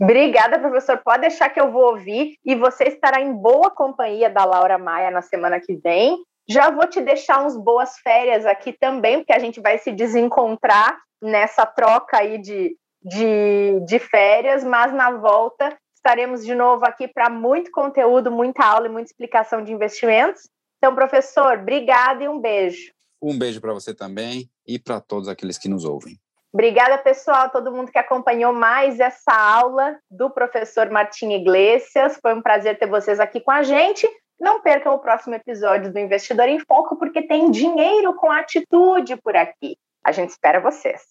Obrigada, 0.00 0.60
professor. 0.60 0.98
Pode 0.98 1.22
deixar 1.22 1.50
que 1.50 1.60
eu 1.60 1.72
vou 1.72 1.90
ouvir 1.90 2.36
e 2.44 2.54
você 2.54 2.84
estará 2.84 3.20
em 3.20 3.32
boa 3.32 3.68
companhia 3.70 4.30
da 4.30 4.44
Laura 4.44 4.78
Maia 4.78 5.10
na 5.10 5.22
semana 5.22 5.60
que 5.60 5.74
vem. 5.74 6.16
Já 6.48 6.70
vou 6.70 6.86
te 6.86 7.00
deixar 7.00 7.44
uns 7.44 7.56
boas 7.56 7.98
férias 7.98 8.46
aqui 8.46 8.72
também, 8.72 9.18
porque 9.18 9.32
a 9.32 9.38
gente 9.40 9.60
vai 9.60 9.76
se 9.78 9.92
desencontrar 9.92 10.96
nessa 11.20 11.66
troca 11.66 12.18
aí 12.18 12.38
de, 12.38 12.76
de, 13.02 13.80
de 13.84 13.98
férias, 13.98 14.62
mas 14.62 14.92
na 14.92 15.10
volta 15.10 15.76
estaremos 15.94 16.44
de 16.44 16.54
novo 16.54 16.86
aqui 16.86 17.08
para 17.08 17.28
muito 17.28 17.70
conteúdo, 17.72 18.30
muita 18.30 18.64
aula 18.64 18.86
e 18.86 18.90
muita 18.90 19.10
explicação 19.10 19.64
de 19.64 19.72
investimentos. 19.72 20.48
Então, 20.78 20.94
professor, 20.94 21.58
obrigado 21.58 22.22
e 22.22 22.28
um 22.28 22.40
beijo. 22.40 22.92
Um 23.20 23.36
beijo 23.36 23.60
para 23.60 23.74
você 23.74 23.92
também 23.92 24.48
e 24.64 24.78
para 24.78 25.00
todos 25.00 25.28
aqueles 25.28 25.58
que 25.58 25.68
nos 25.68 25.84
ouvem. 25.84 26.16
Obrigada, 26.52 26.96
pessoal, 26.96 27.50
todo 27.50 27.70
mundo 27.70 27.92
que 27.92 27.98
acompanhou 27.98 28.54
mais 28.54 28.98
essa 28.98 29.32
aula 29.32 29.98
do 30.10 30.30
professor 30.30 30.88
Martim 30.90 31.32
Iglesias. 31.32 32.18
Foi 32.22 32.34
um 32.34 32.40
prazer 32.40 32.78
ter 32.78 32.86
vocês 32.86 33.20
aqui 33.20 33.38
com 33.38 33.50
a 33.50 33.62
gente. 33.62 34.08
Não 34.40 34.62
percam 34.62 34.94
o 34.94 34.98
próximo 34.98 35.34
episódio 35.34 35.92
do 35.92 35.98
Investidor 35.98 36.48
em 36.48 36.58
Foco, 36.60 36.96
porque 36.96 37.22
tem 37.22 37.50
dinheiro 37.50 38.14
com 38.14 38.30
atitude 38.30 39.16
por 39.16 39.36
aqui. 39.36 39.76
A 40.02 40.10
gente 40.10 40.30
espera 40.30 40.60
vocês. 40.60 41.02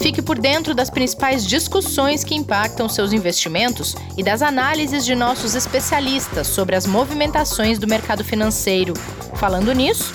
Fique 0.00 0.22
por 0.22 0.38
dentro 0.38 0.74
das 0.74 0.90
principais 0.90 1.44
discussões 1.44 2.22
que 2.24 2.34
impactam 2.34 2.88
seus 2.88 3.12
investimentos 3.12 3.94
e 4.16 4.22
das 4.22 4.42
análises 4.42 5.04
de 5.04 5.14
nossos 5.14 5.54
especialistas 5.54 6.46
sobre 6.46 6.76
as 6.76 6.86
movimentações 6.86 7.78
do 7.78 7.86
mercado 7.86 8.24
financeiro. 8.24 8.94
Falando 9.36 9.72
nisso, 9.72 10.14